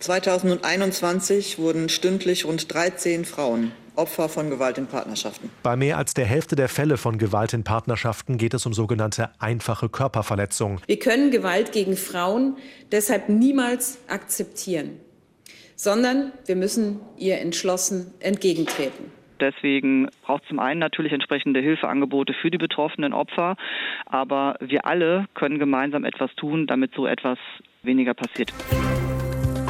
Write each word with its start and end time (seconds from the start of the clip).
2021 0.00 1.58
wurden 1.58 1.88
stündlich 1.88 2.44
rund 2.44 2.72
13 2.72 3.24
Frauen 3.24 3.72
Opfer 3.96 4.28
von 4.28 4.48
Gewalt 4.48 4.78
in 4.78 4.86
Partnerschaften. 4.86 5.50
Bei 5.64 5.74
mehr 5.74 5.98
als 5.98 6.14
der 6.14 6.24
Hälfte 6.24 6.54
der 6.54 6.68
Fälle 6.68 6.96
von 6.96 7.18
Gewalt 7.18 7.52
in 7.52 7.64
Partnerschaften 7.64 8.38
geht 8.38 8.54
es 8.54 8.64
um 8.64 8.72
sogenannte 8.72 9.30
einfache 9.40 9.88
Körperverletzungen. 9.88 10.80
Wir 10.86 11.00
können 11.00 11.32
Gewalt 11.32 11.72
gegen 11.72 11.96
Frauen 11.96 12.56
deshalb 12.92 13.28
niemals 13.28 13.98
akzeptieren, 14.06 15.00
sondern 15.74 16.32
wir 16.46 16.54
müssen 16.54 17.00
ihr 17.16 17.40
entschlossen 17.40 18.14
entgegentreten. 18.20 19.10
Deswegen 19.40 20.08
braucht 20.22 20.42
es 20.44 20.48
zum 20.48 20.60
einen 20.60 20.80
natürlich 20.80 21.12
entsprechende 21.12 21.60
Hilfeangebote 21.60 22.34
für 22.40 22.50
die 22.50 22.58
betroffenen 22.58 23.12
Opfer, 23.12 23.56
aber 24.06 24.56
wir 24.60 24.86
alle 24.86 25.26
können 25.34 25.58
gemeinsam 25.58 26.04
etwas 26.04 26.30
tun, 26.36 26.66
damit 26.66 26.92
so 26.94 27.06
etwas 27.06 27.38
weniger 27.82 28.14
passiert. 28.14 28.52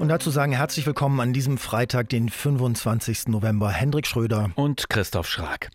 Und 0.00 0.08
dazu 0.08 0.30
sagen 0.30 0.52
herzlich 0.52 0.86
willkommen 0.86 1.20
an 1.20 1.34
diesem 1.34 1.58
Freitag, 1.58 2.08
den 2.08 2.30
25. 2.30 3.28
November. 3.28 3.68
Hendrik 3.68 4.06
Schröder 4.06 4.50
und 4.54 4.88
Christoph 4.88 5.28
Schrag. 5.28 5.68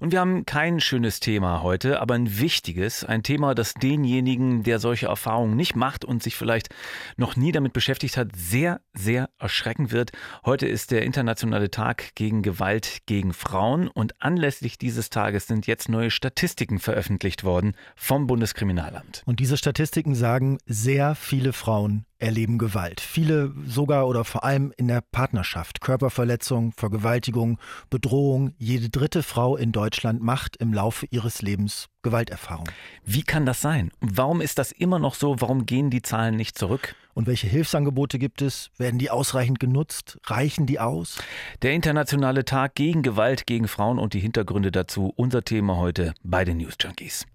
Und 0.00 0.10
wir 0.10 0.18
haben 0.18 0.44
kein 0.46 0.80
schönes 0.80 1.20
Thema 1.20 1.62
heute, 1.62 2.00
aber 2.00 2.14
ein 2.14 2.40
wichtiges. 2.40 3.04
Ein 3.04 3.22
Thema, 3.22 3.54
das 3.54 3.74
denjenigen, 3.74 4.64
der 4.64 4.80
solche 4.80 5.06
Erfahrungen 5.06 5.54
nicht 5.54 5.76
macht 5.76 6.04
und 6.04 6.24
sich 6.24 6.34
vielleicht 6.34 6.70
noch 7.16 7.36
nie 7.36 7.52
damit 7.52 7.72
beschäftigt 7.72 8.16
hat, 8.16 8.34
sehr, 8.34 8.80
sehr 8.94 9.30
erschrecken 9.38 9.92
wird. 9.92 10.10
Heute 10.44 10.66
ist 10.66 10.90
der 10.90 11.02
internationale 11.02 11.70
Tag 11.70 12.16
gegen 12.16 12.42
Gewalt 12.42 13.02
gegen 13.06 13.32
Frauen 13.32 13.86
und 13.86 14.20
anlässlich 14.20 14.78
dieses 14.78 15.08
Tages 15.08 15.46
sind 15.46 15.68
jetzt 15.68 15.88
neue 15.88 16.10
Statistiken 16.10 16.80
veröffentlicht 16.80 17.44
worden 17.44 17.76
vom 17.94 18.26
Bundeskriminalamt. 18.26 19.22
Und 19.24 19.38
diese 19.38 19.56
Statistiken 19.56 20.16
sagen, 20.16 20.58
sehr 20.66 21.14
viele 21.14 21.52
Frauen 21.52 22.07
erleben 22.18 22.58
Gewalt. 22.58 23.00
Viele 23.00 23.52
sogar 23.66 24.08
oder 24.08 24.24
vor 24.24 24.44
allem 24.44 24.72
in 24.76 24.88
der 24.88 25.00
Partnerschaft. 25.00 25.80
Körperverletzung, 25.80 26.72
Vergewaltigung, 26.72 27.58
Bedrohung. 27.90 28.54
Jede 28.58 28.88
dritte 28.88 29.22
Frau 29.22 29.56
in 29.56 29.72
Deutschland 29.72 30.22
macht 30.22 30.56
im 30.56 30.72
Laufe 30.72 31.06
ihres 31.10 31.42
Lebens 31.42 31.88
Gewalterfahrung. 32.02 32.68
Wie 33.04 33.22
kann 33.22 33.46
das 33.46 33.60
sein? 33.60 33.90
Warum 34.00 34.40
ist 34.40 34.58
das 34.58 34.72
immer 34.72 34.98
noch 34.98 35.14
so? 35.14 35.36
Warum 35.40 35.66
gehen 35.66 35.90
die 35.90 36.02
Zahlen 36.02 36.36
nicht 36.36 36.58
zurück? 36.58 36.94
Und 37.14 37.26
welche 37.26 37.48
Hilfsangebote 37.48 38.18
gibt 38.18 38.42
es? 38.42 38.70
Werden 38.78 38.98
die 38.98 39.10
ausreichend 39.10 39.58
genutzt? 39.58 40.18
Reichen 40.24 40.66
die 40.66 40.78
aus? 40.78 41.18
Der 41.62 41.72
internationale 41.72 42.44
Tag 42.44 42.76
gegen 42.76 43.02
Gewalt 43.02 43.46
gegen 43.46 43.66
Frauen 43.66 43.98
und 43.98 44.14
die 44.14 44.20
Hintergründe 44.20 44.70
dazu. 44.70 45.12
Unser 45.16 45.42
Thema 45.42 45.76
heute 45.76 46.14
bei 46.22 46.44
den 46.44 46.58
News 46.58 46.76
Junkies. 46.80 47.26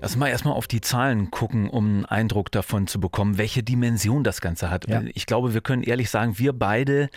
Lass 0.00 0.16
mal 0.16 0.28
erstmal 0.28 0.54
auf 0.54 0.66
die 0.66 0.80
Zahlen 0.80 1.30
gucken, 1.30 1.68
um 1.68 1.86
einen 1.86 2.04
Eindruck 2.04 2.52
davon 2.52 2.86
zu 2.86 3.00
bekommen, 3.00 3.38
welche 3.38 3.62
Dimension 3.62 4.24
das 4.24 4.40
Ganze 4.40 4.70
hat. 4.70 4.88
Ja. 4.88 5.02
Ich 5.14 5.26
glaube, 5.26 5.54
wir 5.54 5.60
können 5.60 5.82
ehrlich 5.82 6.10
sagen, 6.10 6.38
wir 6.38 6.52
beide, 6.52 7.08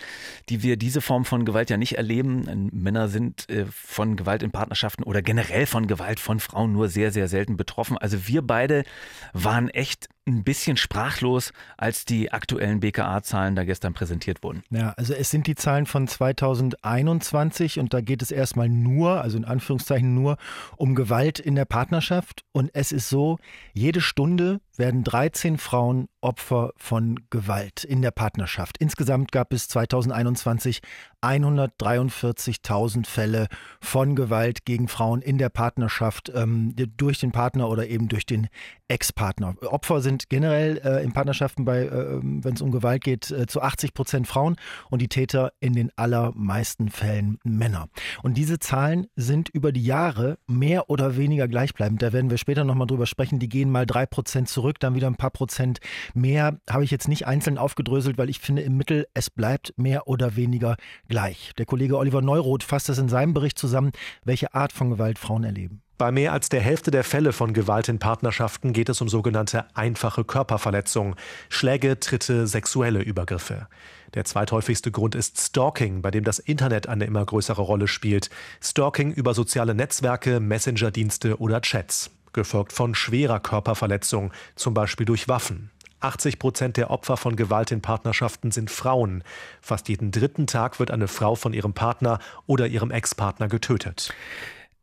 die 0.48 0.62
wir 0.62 0.76
diese 0.76 1.00
Form 1.00 1.24
von 1.24 1.44
Gewalt 1.44 1.70
ja 1.70 1.76
nicht 1.76 1.96
erleben, 1.96 2.70
Männer 2.72 3.08
sind 3.08 3.48
äh, 3.50 3.66
von 3.70 4.16
Gewalt 4.16 4.42
in 4.42 4.50
Partnerschaften 4.50 5.04
oder 5.04 5.22
generell 5.22 5.66
von 5.66 5.86
Gewalt 5.86 6.20
von 6.20 6.40
Frauen 6.40 6.72
nur 6.72 6.88
sehr, 6.88 7.12
sehr 7.12 7.28
selten 7.28 7.56
betroffen. 7.56 7.98
Also 7.98 8.26
wir 8.26 8.42
beide 8.42 8.84
waren 9.32 9.68
echt 9.68 10.08
ein 10.30 10.44
bisschen 10.44 10.76
sprachlos, 10.76 11.52
als 11.76 12.04
die 12.04 12.32
aktuellen 12.32 12.80
BKA-Zahlen 12.80 13.56
da 13.56 13.64
gestern 13.64 13.94
präsentiert 13.94 14.42
wurden. 14.42 14.62
Ja, 14.70 14.94
also 14.96 15.14
es 15.14 15.30
sind 15.30 15.46
die 15.46 15.54
Zahlen 15.54 15.86
von 15.86 16.08
2021 16.08 17.78
und 17.78 17.92
da 17.94 18.00
geht 18.00 18.22
es 18.22 18.30
erstmal 18.30 18.68
nur, 18.68 19.20
also 19.22 19.36
in 19.36 19.44
Anführungszeichen 19.44 20.14
nur, 20.14 20.36
um 20.76 20.94
Gewalt 20.94 21.38
in 21.38 21.54
der 21.54 21.64
Partnerschaft. 21.64 22.44
Und 22.52 22.70
es 22.74 22.92
ist 22.92 23.08
so, 23.08 23.38
jede 23.72 24.00
Stunde 24.00 24.60
werden 24.80 25.04
13 25.04 25.58
Frauen 25.58 26.08
Opfer 26.22 26.72
von 26.76 27.20
Gewalt 27.30 27.84
in 27.84 28.02
der 28.02 28.10
Partnerschaft. 28.10 28.76
Insgesamt 28.78 29.30
gab 29.32 29.52
es 29.52 29.68
2021 29.68 30.80
143.000 31.22 33.06
Fälle 33.06 33.46
von 33.80 34.16
Gewalt 34.16 34.64
gegen 34.64 34.88
Frauen 34.88 35.22
in 35.22 35.38
der 35.38 35.50
Partnerschaft 35.50 36.32
ähm, 36.34 36.74
durch 36.96 37.20
den 37.20 37.30
Partner 37.30 37.68
oder 37.68 37.86
eben 37.88 38.08
durch 38.08 38.26
den 38.26 38.48
Ex-Partner. 38.88 39.54
Opfer 39.62 40.00
sind 40.00 40.28
generell 40.28 40.78
äh, 40.78 41.02
in 41.04 41.12
Partnerschaften 41.12 41.64
bei, 41.64 41.82
äh, 41.84 42.20
wenn 42.22 42.54
es 42.54 42.60
um 42.60 42.70
Gewalt 42.70 43.04
geht, 43.04 43.30
äh, 43.30 43.46
zu 43.46 43.62
80 43.62 43.94
Prozent 43.94 44.26
Frauen 44.26 44.56
und 44.90 45.00
die 45.00 45.08
Täter 45.08 45.52
in 45.60 45.74
den 45.74 45.90
allermeisten 45.96 46.88
Fällen 46.88 47.38
Männer. 47.44 47.88
Und 48.22 48.36
diese 48.36 48.58
Zahlen 48.58 49.06
sind 49.14 49.48
über 49.48 49.72
die 49.72 49.84
Jahre 49.84 50.38
mehr 50.46 50.90
oder 50.90 51.16
weniger 51.16 51.48
gleichbleibend. 51.48 52.02
Da 52.02 52.12
werden 52.12 52.30
wir 52.30 52.38
später 52.38 52.64
nochmal 52.64 52.86
drüber 52.86 53.06
sprechen. 53.06 53.38
Die 53.38 53.48
gehen 53.48 53.70
mal 53.70 53.86
drei 53.86 54.06
Prozent 54.06 54.48
zurück, 54.48 54.69
dann 54.78 54.94
wieder 54.94 55.08
ein 55.08 55.16
paar 55.16 55.30
Prozent 55.30 55.80
mehr. 56.14 56.58
Habe 56.68 56.84
ich 56.84 56.90
jetzt 56.90 57.08
nicht 57.08 57.26
einzeln 57.26 57.58
aufgedröselt, 57.58 58.18
weil 58.18 58.30
ich 58.30 58.40
finde 58.40 58.62
im 58.62 58.76
Mittel, 58.76 59.06
es 59.14 59.30
bleibt 59.30 59.74
mehr 59.76 60.06
oder 60.06 60.36
weniger 60.36 60.76
gleich. 61.08 61.52
Der 61.58 61.66
Kollege 61.66 61.98
Oliver 61.98 62.22
Neuroth 62.22 62.62
fasst 62.62 62.88
das 62.88 62.98
in 62.98 63.08
seinem 63.08 63.34
Bericht 63.34 63.58
zusammen, 63.58 63.92
welche 64.24 64.54
Art 64.54 64.72
von 64.72 64.90
Gewalt 64.90 65.18
Frauen 65.18 65.44
erleben. 65.44 65.82
Bei 66.00 66.12
mehr 66.12 66.32
als 66.32 66.48
der 66.48 66.62
Hälfte 66.62 66.90
der 66.90 67.04
Fälle 67.04 67.30
von 67.30 67.52
Gewalt 67.52 67.90
in 67.90 67.98
Partnerschaften 67.98 68.72
geht 68.72 68.88
es 68.88 69.02
um 69.02 69.10
sogenannte 69.10 69.66
einfache 69.76 70.24
Körperverletzungen, 70.24 71.14
Schläge, 71.50 72.00
Tritte, 72.00 72.46
sexuelle 72.46 73.02
Übergriffe. 73.02 73.68
Der 74.14 74.24
zweithäufigste 74.24 74.90
Grund 74.90 75.14
ist 75.14 75.38
Stalking, 75.38 76.00
bei 76.00 76.10
dem 76.10 76.24
das 76.24 76.38
Internet 76.38 76.88
eine 76.88 77.04
immer 77.04 77.26
größere 77.26 77.60
Rolle 77.60 77.86
spielt. 77.86 78.30
Stalking 78.62 79.12
über 79.12 79.34
soziale 79.34 79.74
Netzwerke, 79.74 80.40
Messenger-Dienste 80.40 81.38
oder 81.38 81.60
Chats, 81.60 82.10
gefolgt 82.32 82.72
von 82.72 82.94
schwerer 82.94 83.40
Körperverletzung, 83.40 84.32
zum 84.56 84.74
Beispiel 84.74 85.06
durch 85.06 85.28
Waffen. 85.28 85.70
80 86.00 86.38
Prozent 86.38 86.76
der 86.76 86.90
Opfer 86.90 87.16
von 87.16 87.36
Gewalt 87.36 87.70
in 87.70 87.82
Partnerschaften 87.82 88.50
sind 88.50 88.70
Frauen. 88.70 89.22
Fast 89.60 89.88
jeden 89.88 90.10
dritten 90.10 90.46
Tag 90.46 90.78
wird 90.80 90.90
eine 90.90 91.08
Frau 91.08 91.34
von 91.34 91.52
ihrem 91.52 91.74
Partner 91.74 92.18
oder 92.46 92.66
ihrem 92.66 92.90
Ex-Partner 92.90 93.48
getötet. 93.48 94.12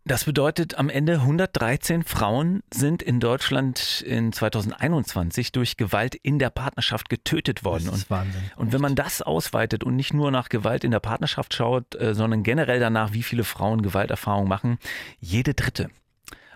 Das 0.08 0.24
bedeutet, 0.24 0.78
am 0.78 0.90
Ende 0.90 1.16
113 1.16 2.04
Frauen 2.04 2.64
sind 2.74 3.04
in 3.04 3.20
Deutschland 3.20 4.02
in 4.08 4.32
2021 4.32 5.52
durch 5.52 5.76
Gewalt 5.76 6.16
in 6.16 6.40
der 6.40 6.50
Partnerschaft 6.50 7.10
getötet 7.10 7.66
worden. 7.66 7.88
Das 7.88 7.98
ist 7.98 8.10
Wahnsinn. 8.10 8.42
Und, 8.56 8.68
und 8.68 8.74
wenn 8.74 8.80
man 8.80 8.96
das 8.96 9.22
ausweitet 9.22 9.84
und 9.84 9.98
nicht 9.98 10.14
nur 10.14 10.32
nach 10.32 10.48
Gewalt 10.48 10.86
in 10.86 10.92
der 10.92 11.02
Partnerschaft 11.02 11.54
schaut, 11.54 11.94
äh, 11.96 12.16
sondern 12.16 12.44
generell 12.44 12.80
danach, 12.80 13.12
wie 13.12 13.24
viele 13.24 13.44
Frauen 13.44 13.82
Gewalterfahrung 13.82 14.48
machen, 14.48 14.78
jede 15.20 15.54
dritte. 15.54 15.90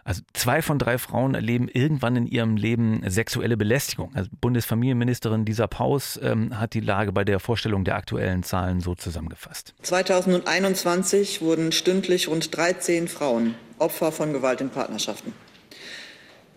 Also 0.03 0.21
zwei 0.33 0.61
von 0.61 0.79
drei 0.79 0.97
Frauen 0.97 1.35
erleben 1.35 1.67
irgendwann 1.67 2.15
in 2.15 2.25
ihrem 2.25 2.57
Leben 2.57 3.03
sexuelle 3.07 3.55
Belästigung. 3.55 4.11
Also 4.15 4.29
Bundesfamilienministerin 4.41 5.45
Lisa 5.45 5.67
Paus 5.67 6.19
ähm, 6.21 6.59
hat 6.59 6.73
die 6.73 6.79
Lage 6.79 7.11
bei 7.11 7.23
der 7.23 7.39
Vorstellung 7.39 7.83
der 7.83 7.95
aktuellen 7.95 8.43
Zahlen 8.43 8.81
so 8.81 8.95
zusammengefasst. 8.95 9.75
2021 9.83 11.41
wurden 11.41 11.71
stündlich 11.71 12.27
rund 12.27 12.55
13 12.55 13.07
Frauen 13.07 13.55
Opfer 13.77 14.11
von 14.11 14.33
Gewalt 14.33 14.61
in 14.61 14.69
Partnerschaften. 14.69 15.33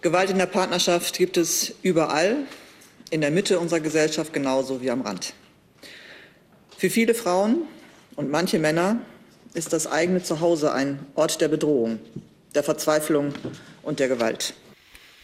Gewalt 0.01 0.31
in 0.31 0.39
der 0.39 0.47
Partnerschaft 0.47 1.17
gibt 1.17 1.37
es 1.37 1.75
überall, 1.83 2.37
in 3.11 3.21
der 3.21 3.31
Mitte 3.31 3.59
unserer 3.59 3.81
Gesellschaft 3.81 4.33
genauso 4.33 4.83
wie 4.83 4.91
am 4.91 5.03
Rand. 5.03 5.35
Für 6.77 6.91
viele 6.91 7.15
Frauen 7.15 7.63
und 8.17 8.31
manche 8.31 8.59
Männer 8.59 8.99
ist 9.55 9.73
das 9.73 9.87
eigene 9.87 10.23
Zuhause 10.23 10.73
ein 10.73 10.99
Ort 11.15 11.41
der 11.41 11.49
Bedrohung 11.49 11.99
der 12.55 12.63
Verzweiflung 12.63 13.35
und 13.83 14.01
der 14.01 14.09
Gewalt. 14.09 14.55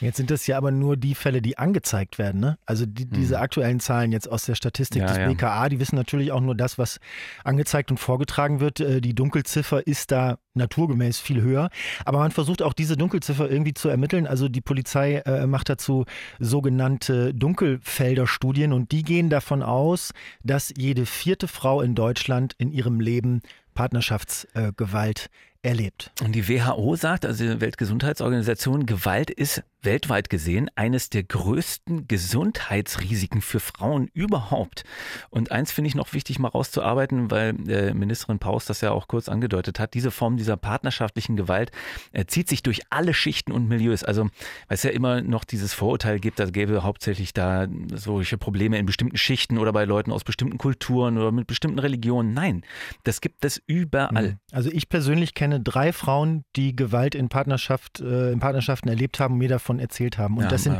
Jetzt 0.00 0.16
sind 0.16 0.30
das 0.30 0.46
ja 0.46 0.56
aber 0.56 0.70
nur 0.70 0.96
die 0.96 1.14
Fälle, 1.14 1.42
die 1.42 1.58
angezeigt 1.58 2.18
werden. 2.18 2.40
Ne? 2.40 2.58
Also 2.64 2.86
die, 2.86 3.02
hm. 3.02 3.10
diese 3.12 3.38
aktuellen 3.38 3.80
Zahlen 3.80 4.12
jetzt 4.12 4.30
aus 4.30 4.46
der 4.46 4.54
Statistik 4.54 5.02
ja, 5.02 5.06
des 5.06 5.18
BKA, 5.18 5.68
die 5.68 5.78
wissen 5.78 5.96
natürlich 5.96 6.32
auch 6.32 6.40
nur 6.40 6.54
das, 6.54 6.78
was 6.78 7.00
angezeigt 7.44 7.90
und 7.90 7.98
vorgetragen 7.98 8.60
wird. 8.60 8.80
Äh, 8.80 9.00
die 9.02 9.14
Dunkelziffer 9.14 9.86
ist 9.86 10.10
da 10.10 10.38
naturgemäß 10.54 11.20
viel 11.20 11.42
höher. 11.42 11.68
Aber 12.04 12.18
man 12.18 12.30
versucht 12.30 12.62
auch 12.62 12.72
diese 12.72 12.96
Dunkelziffer 12.96 13.50
irgendwie 13.50 13.74
zu 13.74 13.90
ermitteln. 13.90 14.26
Also 14.26 14.48
die 14.48 14.62
Polizei 14.62 15.16
äh, 15.18 15.46
macht 15.46 15.68
dazu 15.68 16.06
sogenannte 16.38 17.34
Dunkelfelder-Studien 17.34 18.72
und 18.72 18.92
die 18.92 19.02
gehen 19.02 19.28
davon 19.28 19.62
aus, 19.62 20.12
dass 20.42 20.72
jede 20.76 21.04
vierte 21.04 21.46
Frau 21.46 21.82
in 21.82 21.94
Deutschland 21.94 22.54
in 22.56 22.72
ihrem 22.72 23.00
Leben 23.00 23.42
Partnerschaftsgewalt 23.74 25.26
äh, 25.26 25.49
erlebt. 25.62 26.10
Und 26.22 26.32
die 26.32 26.48
WHO 26.48 26.96
sagt, 26.96 27.26
also 27.26 27.44
die 27.44 27.60
Weltgesundheitsorganisation, 27.60 28.86
Gewalt 28.86 29.30
ist 29.30 29.62
weltweit 29.82 30.30
gesehen 30.30 30.70
eines 30.74 31.10
der 31.10 31.22
größten 31.22 32.06
Gesundheitsrisiken 32.06 33.40
für 33.40 33.60
Frauen 33.60 34.08
überhaupt. 34.12 34.84
Und 35.30 35.52
eins 35.52 35.72
finde 35.72 35.88
ich 35.88 35.94
noch 35.94 36.12
wichtig 36.12 36.38
mal 36.38 36.48
rauszuarbeiten, 36.48 37.30
weil 37.30 37.54
äh, 37.68 37.94
Ministerin 37.94 38.38
Paus 38.38 38.66
das 38.66 38.80
ja 38.80 38.90
auch 38.90 39.08
kurz 39.08 39.28
angedeutet 39.28 39.78
hat. 39.78 39.94
Diese 39.94 40.10
Form 40.10 40.36
dieser 40.36 40.56
partnerschaftlichen 40.56 41.36
Gewalt 41.36 41.72
äh, 42.12 42.26
zieht 42.26 42.48
sich 42.48 42.62
durch 42.62 42.82
alle 42.90 43.14
Schichten 43.14 43.52
und 43.52 43.68
Milieus. 43.68 44.04
Also, 44.04 44.24
weil 44.24 44.30
es 44.68 44.82
ja 44.82 44.90
immer 44.90 45.22
noch 45.22 45.44
dieses 45.44 45.72
Vorurteil 45.72 46.20
gibt, 46.20 46.38
da 46.38 46.46
gäbe 46.46 46.82
hauptsächlich 46.82 47.32
da 47.32 47.66
solche 47.94 48.38
Probleme 48.38 48.78
in 48.78 48.86
bestimmten 48.86 49.16
Schichten 49.16 49.58
oder 49.58 49.72
bei 49.72 49.84
Leuten 49.84 50.12
aus 50.12 50.24
bestimmten 50.24 50.58
Kulturen 50.58 51.16
oder 51.18 51.32
mit 51.32 51.46
bestimmten 51.46 51.78
Religionen. 51.78 52.34
Nein, 52.34 52.62
das 53.04 53.20
gibt 53.20 53.44
es 53.44 53.62
überall. 53.66 54.32
Mhm. 54.32 54.38
Also 54.52 54.70
ich 54.70 54.88
persönlich 54.88 55.34
kenne 55.34 55.49
drei 55.58 55.92
Frauen, 55.92 56.44
die 56.54 56.76
Gewalt 56.76 57.14
in 57.14 57.28
Partnerschaft, 57.28 58.00
äh, 58.00 58.30
in 58.30 58.38
Partnerschaften 58.38 58.88
erlebt 58.88 59.18
haben, 59.18 59.38
mir 59.38 59.48
davon 59.48 59.80
erzählt 59.80 60.18
haben. 60.18 60.36
Und 60.36 60.44
ja, 60.44 60.48
das 60.50 60.64
sind, 60.64 60.76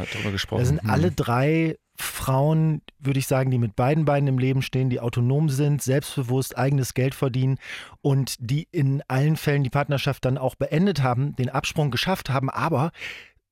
das 0.50 0.68
sind 0.68 0.84
mhm. 0.84 0.90
alle 0.90 1.10
drei 1.10 1.76
Frauen, 1.96 2.82
würde 2.98 3.18
ich 3.18 3.26
sagen, 3.26 3.50
die 3.50 3.58
mit 3.58 3.76
beiden 3.76 4.04
Beinen 4.04 4.28
im 4.28 4.38
Leben 4.38 4.62
stehen, 4.62 4.90
die 4.90 5.00
autonom 5.00 5.48
sind, 5.48 5.82
selbstbewusst 5.82 6.56
eigenes 6.56 6.94
Geld 6.94 7.14
verdienen 7.14 7.58
und 8.00 8.36
die 8.38 8.68
in 8.72 9.02
allen 9.08 9.36
Fällen 9.36 9.64
die 9.64 9.70
Partnerschaft 9.70 10.24
dann 10.24 10.38
auch 10.38 10.54
beendet 10.54 11.02
haben, 11.02 11.36
den 11.36 11.50
Absprung 11.50 11.90
geschafft 11.90 12.30
haben, 12.30 12.48
aber 12.48 12.92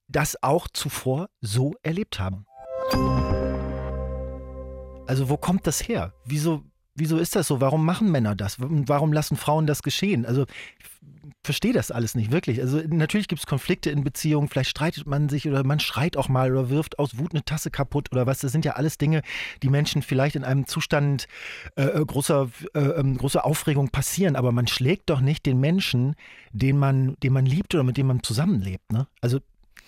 das 0.08 0.42
auch 0.42 0.68
zuvor 0.72 1.28
so 1.40 1.74
erlebt 1.82 2.18
haben. 2.18 2.46
Also 5.06 5.28
wo 5.28 5.36
kommt 5.36 5.66
das 5.66 5.86
her? 5.86 6.12
Wieso, 6.24 6.64
wieso 6.98 7.18
ist 7.18 7.36
das 7.36 7.46
so? 7.46 7.60
Warum 7.60 7.84
machen 7.84 8.10
Männer 8.10 8.34
das? 8.34 8.56
Warum 8.58 9.12
lassen 9.12 9.36
Frauen 9.36 9.66
das 9.66 9.82
geschehen? 9.82 10.26
Also 10.26 10.46
ich 10.78 10.86
verstehe 11.44 11.72
das 11.72 11.90
alles 11.90 12.14
nicht 12.14 12.30
wirklich. 12.30 12.60
Also 12.60 12.80
natürlich 12.88 13.28
gibt 13.28 13.40
es 13.40 13.46
Konflikte 13.46 13.90
in 13.90 14.04
Beziehungen, 14.04 14.48
vielleicht 14.48 14.70
streitet 14.70 15.06
man 15.06 15.28
sich 15.28 15.48
oder 15.48 15.64
man 15.64 15.80
schreit 15.80 16.16
auch 16.16 16.28
mal 16.28 16.50
oder 16.50 16.70
wirft 16.70 16.98
aus 16.98 17.18
Wut 17.18 17.32
eine 17.32 17.44
Tasse 17.44 17.70
kaputt 17.70 18.10
oder 18.12 18.26
was. 18.26 18.40
Das 18.40 18.52
sind 18.52 18.64
ja 18.64 18.72
alles 18.72 18.98
Dinge, 18.98 19.22
die 19.62 19.70
Menschen 19.70 20.02
vielleicht 20.02 20.36
in 20.36 20.44
einem 20.44 20.66
Zustand 20.66 21.26
äh, 21.76 21.84
äh 21.84 22.04
großer, 22.04 22.48
äh, 22.74 22.78
ähm, 22.78 23.16
großer 23.16 23.44
Aufregung 23.44 23.88
passieren. 23.88 24.36
Aber 24.36 24.52
man 24.52 24.66
schlägt 24.66 25.10
doch 25.10 25.20
nicht 25.20 25.46
den 25.46 25.60
Menschen, 25.60 26.16
den 26.52 26.78
man, 26.78 27.16
den 27.22 27.32
man 27.32 27.46
liebt 27.46 27.74
oder 27.74 27.84
mit 27.84 27.96
dem 27.96 28.08
man 28.08 28.22
zusammenlebt. 28.22 28.92
Ne? 28.92 29.06
Also 29.20 29.40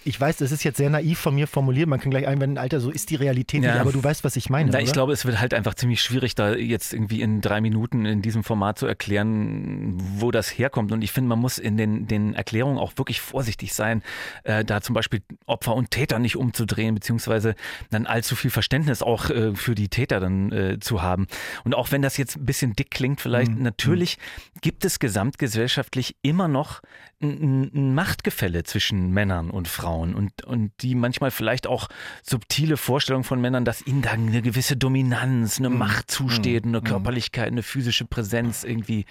ich 0.05 0.19
weiß, 0.19 0.39
das 0.39 0.51
ist 0.51 0.65
jetzt 0.65 0.79
sehr 0.79 0.89
naiv 0.89 1.19
von 1.19 1.35
mir 1.35 1.47
formuliert. 1.47 1.89
Man 1.89 2.01
kann 2.01 2.11
gleich 2.11 2.27
einwenden, 2.27 2.57
Alter, 2.57 2.81
so 2.81 2.91
ist 2.91 3.11
die 3.11 3.17
Realität 3.17 3.63
ja. 3.63 3.73
nicht, 3.73 3.81
aber 3.81 3.93
du 3.93 4.03
weißt, 4.03 4.25
was 4.25 4.37
ich 4.37 4.49
meine. 4.49 4.71
Na, 4.71 4.81
ich 4.81 4.93
glaube, 4.93 5.13
es 5.13 5.27
wird 5.27 5.41
halt 5.41 5.53
einfach 5.53 5.75
ziemlich 5.75 6.01
schwierig, 6.01 6.35
da 6.35 6.55
jetzt 6.55 6.95
irgendwie 6.95 7.21
in 7.21 7.41
drei 7.41 7.61
Minuten 7.61 8.07
in 8.07 8.23
diesem 8.23 8.43
Format 8.43 8.79
zu 8.79 8.87
erklären, 8.87 9.95
wo 10.17 10.31
das 10.31 10.49
herkommt. 10.49 10.93
Und 10.93 11.03
ich 11.03 11.13
finde, 11.13 11.29
man 11.29 11.39
muss 11.39 11.59
in 11.59 11.77
den, 11.77 12.07
den 12.07 12.35
Erklärungen 12.35 12.79
auch 12.79 12.97
wirklich 12.97 13.21
vorsichtig 13.21 13.75
sein, 13.75 14.03
äh, 14.45 14.65
da 14.65 14.81
zum 14.81 14.95
Beispiel 14.95 15.23
Opfer 15.47 15.75
und 15.75 15.91
Täter 15.91 16.19
nicht 16.19 16.37
umzudrehen, 16.37 16.95
beziehungsweise 16.95 17.55
dann 17.91 18.07
allzu 18.07 18.37
viel 18.37 18.51
Verständnis 18.51 19.03
auch 19.03 19.29
äh, 19.29 19.55
für 19.55 19.75
die 19.75 19.89
Täter 19.89 20.21
dann 20.21 20.53
äh, 20.53 20.79
zu 20.81 21.03
haben. 21.03 21.27
Und 21.65 21.75
auch 21.75 21.93
wenn 21.93 22.01
das 22.01 22.17
jetzt 22.17 22.37
ein 22.37 22.47
bisschen 22.47 22.75
dick 22.75 22.91
klingt, 22.91 23.21
vielleicht, 23.21 23.53
mhm. 23.53 23.63
natürlich 23.63 24.19
gibt 24.63 24.85
es 24.85 24.99
gesamtgesellschaftlich 24.99 26.17
immer 26.23 26.49
noch 26.49 26.81
ein, 27.23 27.71
ein 27.75 27.95
Machtgefälle 27.95 28.65
zwischen 28.65 29.11
Männern 29.11 29.51
und 29.51 29.69
Frauen. 29.69 29.90
Frauen 29.91 30.15
und, 30.15 30.45
und 30.45 30.73
die 30.83 30.95
manchmal 30.95 31.31
vielleicht 31.31 31.67
auch 31.67 31.89
subtile 32.23 32.77
Vorstellungen 32.77 33.25
von 33.25 33.41
Männern, 33.41 33.65
dass 33.65 33.85
ihnen 33.87 34.03
da 34.03 34.11
eine 34.11 34.43
gewisse 34.43 34.77
Dominanz, 34.77 35.59
eine 35.59 35.71
mhm. 35.71 35.79
Macht 35.79 36.11
zusteht, 36.11 36.65
eine 36.65 36.81
mhm. 36.81 36.85
Körperlichkeit, 36.85 37.49
eine 37.49 37.63
physische 37.63 38.05
Präsenz 38.05 38.63
irgendwie 38.63 39.05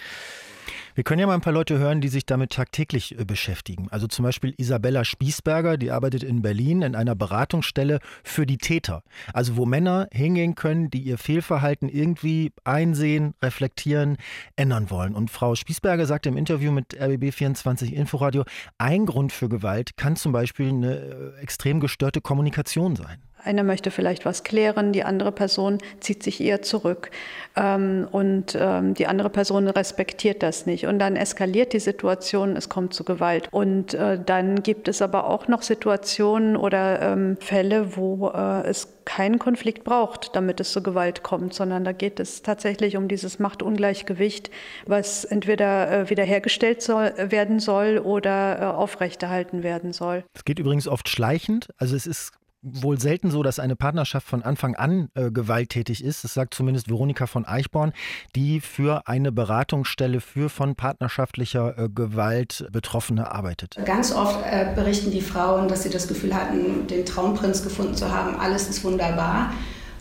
wir 0.95 1.03
können 1.03 1.19
ja 1.19 1.27
mal 1.27 1.33
ein 1.33 1.41
paar 1.41 1.53
Leute 1.53 1.77
hören, 1.77 2.01
die 2.01 2.07
sich 2.07 2.25
damit 2.25 2.51
tagtäglich 2.51 3.17
äh, 3.17 3.25
beschäftigen. 3.25 3.87
Also 3.89 4.07
zum 4.07 4.23
Beispiel 4.23 4.53
Isabella 4.57 5.05
Spießberger, 5.05 5.77
die 5.77 5.91
arbeitet 5.91 6.23
in 6.23 6.41
Berlin 6.41 6.81
in 6.81 6.95
einer 6.95 7.15
Beratungsstelle 7.15 7.99
für 8.23 8.45
die 8.45 8.57
Täter. 8.57 9.03
Also 9.33 9.57
wo 9.57 9.65
Männer 9.65 10.07
hingehen 10.11 10.55
können, 10.55 10.89
die 10.89 11.01
ihr 11.01 11.17
Fehlverhalten 11.17 11.89
irgendwie 11.89 12.51
einsehen, 12.63 13.33
reflektieren, 13.41 14.17
ändern 14.55 14.89
wollen. 14.89 15.15
Und 15.15 15.31
Frau 15.31 15.55
Spießberger 15.55 16.05
sagte 16.05 16.29
im 16.29 16.37
Interview 16.37 16.71
mit 16.71 16.99
RBB24 16.99 17.91
Inforadio, 17.93 18.43
ein 18.77 19.05
Grund 19.05 19.31
für 19.31 19.49
Gewalt 19.49 19.97
kann 19.97 20.15
zum 20.15 20.31
Beispiel 20.31 20.69
eine 20.69 20.95
äh, 20.95 21.41
extrem 21.41 21.79
gestörte 21.79 22.21
Kommunikation 22.21 22.95
sein. 22.95 23.19
Einer 23.43 23.63
möchte 23.63 23.91
vielleicht 23.91 24.25
was 24.25 24.43
klären, 24.43 24.91
die 24.93 25.03
andere 25.03 25.31
Person 25.31 25.77
zieht 25.99 26.23
sich 26.23 26.41
eher 26.41 26.61
zurück 26.61 27.11
ähm, 27.55 28.07
und 28.11 28.57
ähm, 28.59 28.93
die 28.93 29.07
andere 29.07 29.29
Person 29.29 29.67
respektiert 29.67 30.43
das 30.43 30.65
nicht. 30.65 30.85
Und 30.87 30.99
dann 30.99 31.15
eskaliert 31.15 31.73
die 31.73 31.79
Situation, 31.79 32.55
es 32.55 32.69
kommt 32.69 32.93
zu 32.93 33.03
Gewalt. 33.03 33.47
Und 33.51 33.93
äh, 33.93 34.19
dann 34.23 34.63
gibt 34.63 34.87
es 34.87 35.01
aber 35.01 35.27
auch 35.27 35.47
noch 35.47 35.61
Situationen 35.61 36.55
oder 36.55 37.01
ähm, 37.01 37.37
Fälle, 37.39 37.95
wo 37.95 38.29
äh, 38.29 38.67
es 38.67 38.87
keinen 39.09 39.39
Konflikt 39.39 39.83
braucht, 39.83 40.35
damit 40.35 40.59
es 40.59 40.71
zu 40.71 40.83
Gewalt 40.83 41.23
kommt, 41.23 41.55
sondern 41.55 41.83
da 41.83 41.93
geht 41.93 42.19
es 42.19 42.43
tatsächlich 42.43 42.95
um 42.95 43.07
dieses 43.07 43.39
Machtungleichgewicht, 43.39 44.51
was 44.85 45.25
entweder 45.25 45.91
äh, 45.91 46.09
wiederhergestellt 46.11 46.83
soll, 46.83 47.13
werden 47.17 47.59
soll 47.59 47.97
oder 47.97 48.59
äh, 48.61 48.65
aufrechterhalten 48.65 49.63
werden 49.63 49.93
soll. 49.93 50.23
Es 50.35 50.45
geht 50.45 50.59
übrigens 50.59 50.87
oft 50.87 51.09
schleichend, 51.09 51.69
also 51.77 51.95
es 51.95 52.05
ist 52.05 52.33
wohl 52.61 52.99
selten 52.99 53.31
so, 53.31 53.43
dass 53.43 53.59
eine 53.59 53.75
Partnerschaft 53.75 54.27
von 54.27 54.43
Anfang 54.43 54.75
an 54.75 55.09
äh, 55.15 55.31
gewalttätig 55.31 56.03
ist. 56.03 56.23
Das 56.23 56.33
sagt 56.33 56.53
zumindest 56.53 56.89
Veronika 56.89 57.25
von 57.25 57.45
Eichborn, 57.45 57.93
die 58.35 58.59
für 58.59 59.07
eine 59.07 59.31
Beratungsstelle 59.31 60.19
für 60.19 60.49
von 60.49 60.75
partnerschaftlicher 60.75 61.77
äh, 61.77 61.89
Gewalt 61.89 62.67
Betroffene 62.71 63.31
arbeitet. 63.31 63.77
Ganz 63.85 64.11
oft 64.11 64.39
äh, 64.45 64.73
berichten 64.75 65.11
die 65.11 65.21
Frauen, 65.21 65.67
dass 65.67 65.83
sie 65.83 65.89
das 65.89 66.07
Gefühl 66.07 66.35
hatten, 66.35 66.87
den 66.87 67.05
Traumprinz 67.05 67.63
gefunden 67.63 67.95
zu 67.95 68.11
haben. 68.11 68.35
Alles 68.35 68.69
ist 68.69 68.83
wunderbar. 68.83 69.53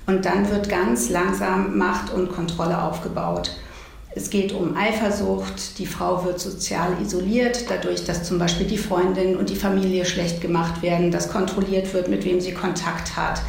Und 0.07 0.25
dann 0.25 0.51
wird 0.51 0.69
ganz 0.69 1.11
langsam 1.11 1.77
Macht 1.77 2.13
und 2.13 2.31
Kontrolle 2.31 2.81
aufgebaut. 2.81 3.57
Es 4.19 4.31
geht 4.31 4.53
um 4.53 4.77
Eifersucht, 4.77 5.79
die 5.79 5.87
Frau 5.87 6.25
wird 6.25 6.41
sozial 6.41 7.01
isoliert, 7.01 7.71
dadurch, 7.71 8.05
dass 8.05 8.25
zum 8.25 8.41
Beispiel 8.41 8.67
die 8.67 8.77
Freundin 8.77 9.37
und 9.37 9.49
die 9.49 9.55
Familie 9.55 10.05
schlecht 10.05 10.41
gemacht 10.41 10.83
werden, 10.83 11.13
dass 11.13 11.31
kontrolliert 11.31 11.95
wird, 11.95 12.09
mit 12.09 12.25
wem 12.25 12.41
sie 12.41 12.53
Kontakt 12.53 13.17
hat 13.17 13.41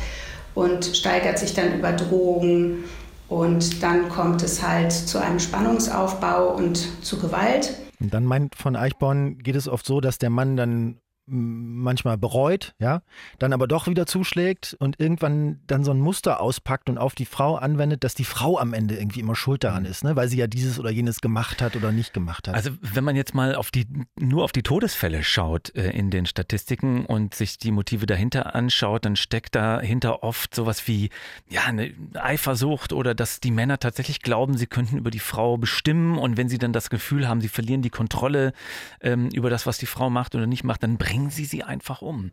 und 0.53 0.85
steigert 0.85 1.39
sich 1.39 1.55
dann 1.55 1.73
über 1.79 1.91
Drogen 1.91 2.83
und 3.29 3.81
dann 3.81 4.09
kommt 4.09 4.43
es 4.43 4.61
halt 4.61 4.91
zu 4.91 5.19
einem 5.19 5.39
Spannungsaufbau 5.39 6.55
und 6.55 7.03
zu 7.03 7.17
Gewalt. 7.17 7.75
Und 7.99 8.13
dann 8.13 8.25
meint 8.25 8.53
von 8.53 8.75
Eichborn, 8.75 9.39
geht 9.39 9.55
es 9.55 9.67
oft 9.67 9.87
so, 9.87 10.01
dass 10.01 10.19
der 10.19 10.29
Mann 10.29 10.55
dann 10.55 10.99
manchmal 11.29 12.17
bereut, 12.17 12.73
ja, 12.79 13.01
dann 13.37 13.53
aber 13.53 13.67
doch 13.67 13.87
wieder 13.87 14.05
zuschlägt 14.05 14.75
und 14.79 14.99
irgendwann 14.99 15.59
dann 15.67 15.83
so 15.83 15.91
ein 15.91 15.99
Muster 15.99 16.41
auspackt 16.41 16.89
und 16.89 16.97
auf 16.97 17.15
die 17.15 17.25
Frau 17.25 17.55
anwendet, 17.55 18.03
dass 18.03 18.15
die 18.15 18.25
Frau 18.25 18.57
am 18.57 18.73
Ende 18.73 18.95
irgendwie 18.95 19.19
immer 19.19 19.35
schuld 19.35 19.63
daran 19.63 19.85
ist, 19.85 20.03
ne? 20.03 20.15
weil 20.15 20.27
sie 20.27 20.37
ja 20.37 20.47
dieses 20.47 20.79
oder 20.79 20.89
jenes 20.89 21.21
gemacht 21.21 21.61
hat 21.61 21.75
oder 21.75 21.91
nicht 21.91 22.13
gemacht 22.13 22.47
hat. 22.47 22.55
Also 22.55 22.71
wenn 22.81 23.03
man 23.03 23.15
jetzt 23.15 23.33
mal 23.33 23.55
auf 23.55 23.71
die 23.71 23.87
nur 24.17 24.43
auf 24.43 24.51
die 24.51 24.63
Todesfälle 24.63 25.23
schaut 25.23 25.75
äh, 25.75 25.91
in 25.91 26.09
den 26.09 26.25
Statistiken 26.25 27.05
und 27.05 27.35
sich 27.35 27.57
die 27.57 27.71
Motive 27.71 28.05
dahinter 28.05 28.55
anschaut, 28.55 29.05
dann 29.05 29.15
steckt 29.15 29.55
dahinter 29.55 30.23
oft 30.23 30.55
sowas 30.55 30.87
wie 30.87 31.09
ja 31.47 31.63
eine 31.65 31.93
Eifersucht 32.13 32.93
oder 32.93 33.13
dass 33.15 33.39
die 33.39 33.51
Männer 33.51 33.79
tatsächlich 33.79 34.21
glauben, 34.21 34.57
sie 34.57 34.67
könnten 34.67 34.97
über 34.97 35.11
die 35.11 35.19
Frau 35.19 35.57
bestimmen 35.57 36.17
und 36.17 36.37
wenn 36.37 36.49
sie 36.49 36.57
dann 36.57 36.73
das 36.73 36.89
Gefühl 36.89 37.27
haben, 37.27 37.41
sie 37.41 37.49
verlieren 37.49 37.81
die 37.81 37.89
Kontrolle 37.89 38.53
ähm, 39.01 39.29
über 39.29 39.49
das, 39.49 39.65
was 39.65 39.77
die 39.77 39.85
Frau 39.85 40.09
macht 40.09 40.35
oder 40.35 40.47
nicht 40.47 40.63
macht, 40.63 40.83
dann 40.83 40.97
bringen 40.97 41.18
bringen 41.19 41.31
Sie 41.31 41.45
sie 41.45 41.63
einfach 41.63 42.01
um. 42.01 42.31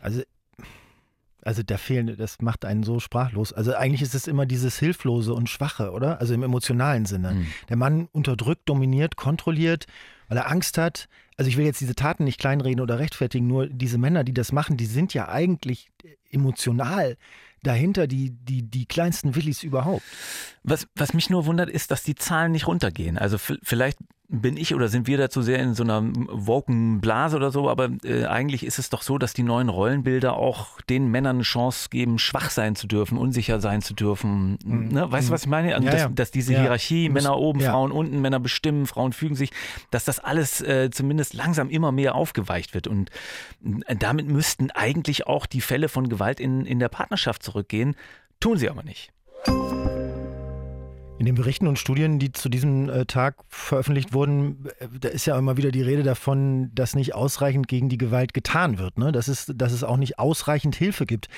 Also 0.00 0.22
also 1.42 1.62
da 1.62 1.78
fehlen, 1.78 2.16
das 2.16 2.42
macht 2.42 2.64
einen 2.64 2.82
so 2.82 2.98
sprachlos. 2.98 3.52
Also 3.52 3.72
eigentlich 3.72 4.02
ist 4.02 4.16
es 4.16 4.26
immer 4.26 4.46
dieses 4.46 4.80
Hilflose 4.80 5.32
und 5.32 5.48
Schwache, 5.48 5.92
oder? 5.92 6.20
Also 6.20 6.34
im 6.34 6.42
emotionalen 6.42 7.06
Sinne. 7.06 7.34
Mhm. 7.34 7.46
Der 7.68 7.76
Mann 7.76 8.08
unterdrückt, 8.10 8.68
dominiert, 8.68 9.14
kontrolliert, 9.14 9.86
weil 10.26 10.38
er 10.38 10.50
Angst 10.50 10.76
hat. 10.76 11.08
Also 11.36 11.48
ich 11.48 11.56
will 11.56 11.64
jetzt 11.64 11.80
diese 11.80 11.94
Taten 11.94 12.24
nicht 12.24 12.40
kleinreden 12.40 12.80
oder 12.80 12.98
rechtfertigen, 12.98 13.46
nur 13.46 13.68
diese 13.68 13.96
Männer, 13.96 14.24
die 14.24 14.34
das 14.34 14.50
machen, 14.50 14.76
die 14.76 14.86
sind 14.86 15.14
ja 15.14 15.28
eigentlich 15.28 15.88
emotional 16.32 17.16
dahinter 17.62 18.08
die, 18.08 18.30
die, 18.30 18.62
die 18.62 18.86
kleinsten 18.86 19.36
Willis 19.36 19.62
überhaupt. 19.62 20.02
Was, 20.64 20.88
was 20.96 21.14
mich 21.14 21.30
nur 21.30 21.46
wundert, 21.46 21.70
ist, 21.70 21.92
dass 21.92 22.02
die 22.02 22.16
Zahlen 22.16 22.52
nicht 22.52 22.66
runtergehen. 22.66 23.18
Also 23.18 23.38
vielleicht 23.38 23.98
bin 24.28 24.56
ich 24.56 24.74
oder 24.74 24.88
sind 24.88 25.06
wir 25.06 25.18
dazu 25.18 25.42
sehr 25.42 25.58
in 25.60 25.74
so 25.74 25.84
einer 25.84 26.02
woken 26.04 27.00
Blase 27.00 27.36
oder 27.36 27.50
so, 27.50 27.70
aber 27.70 27.90
äh, 28.04 28.24
eigentlich 28.24 28.66
ist 28.66 28.78
es 28.78 28.90
doch 28.90 29.02
so, 29.02 29.18
dass 29.18 29.34
die 29.34 29.42
neuen 29.42 29.68
Rollenbilder 29.68 30.36
auch 30.36 30.80
den 30.82 31.08
Männern 31.08 31.36
eine 31.36 31.42
Chance 31.42 31.88
geben, 31.90 32.18
schwach 32.18 32.50
sein 32.50 32.74
zu 32.74 32.86
dürfen, 32.86 33.18
unsicher 33.18 33.60
sein 33.60 33.82
zu 33.82 33.94
dürfen. 33.94 34.58
Mhm. 34.64 34.88
Ne? 34.88 35.12
Weißt 35.12 35.28
du, 35.28 35.32
was 35.32 35.42
ich 35.42 35.48
meine? 35.48 35.74
Also, 35.74 35.86
ja, 35.86 35.92
dass, 35.92 36.00
ja. 36.02 36.08
dass, 36.08 36.30
diese 36.30 36.54
ja. 36.54 36.60
Hierarchie, 36.60 37.08
Männer 37.08 37.36
oben, 37.36 37.60
Frauen 37.60 37.92
unten, 37.92 38.20
Männer 38.20 38.40
bestimmen, 38.40 38.86
Frauen 38.86 39.12
fügen 39.12 39.36
sich, 39.36 39.50
dass 39.90 40.04
das 40.04 40.18
alles 40.18 40.60
äh, 40.60 40.90
zumindest 40.90 41.34
langsam 41.34 41.70
immer 41.70 41.92
mehr 41.92 42.14
aufgeweicht 42.14 42.74
wird. 42.74 42.88
Und 42.88 43.10
äh, 43.86 43.94
damit 43.96 44.26
müssten 44.26 44.70
eigentlich 44.72 45.26
auch 45.26 45.46
die 45.46 45.60
Fälle 45.60 45.88
von 45.88 46.08
Gewalt 46.08 46.40
in, 46.40 46.66
in 46.66 46.80
der 46.80 46.88
Partnerschaft 46.88 47.42
zurückgehen, 47.42 47.94
tun 48.40 48.58
sie 48.58 48.68
aber 48.68 48.82
nicht. 48.82 49.12
In 51.18 51.24
den 51.24 51.34
Berichten 51.34 51.66
und 51.66 51.78
Studien, 51.78 52.18
die 52.18 52.30
zu 52.32 52.50
diesem 52.50 52.90
äh, 52.90 53.06
Tag 53.06 53.36
veröffentlicht 53.48 54.12
wurden, 54.12 54.66
äh, 54.80 54.86
da 55.00 55.08
ist 55.08 55.24
ja 55.24 55.38
immer 55.38 55.56
wieder 55.56 55.70
die 55.70 55.80
Rede 55.80 56.02
davon, 56.02 56.70
dass 56.74 56.94
nicht 56.94 57.14
ausreichend 57.14 57.68
gegen 57.68 57.88
die 57.88 57.96
Gewalt 57.96 58.34
getan 58.34 58.78
wird, 58.78 58.98
ne? 58.98 59.12
dass, 59.12 59.28
es, 59.28 59.50
dass 59.54 59.72
es 59.72 59.82
auch 59.82 59.96
nicht 59.96 60.18
ausreichend 60.18 60.76
Hilfe 60.76 61.06
gibt. 61.06 61.28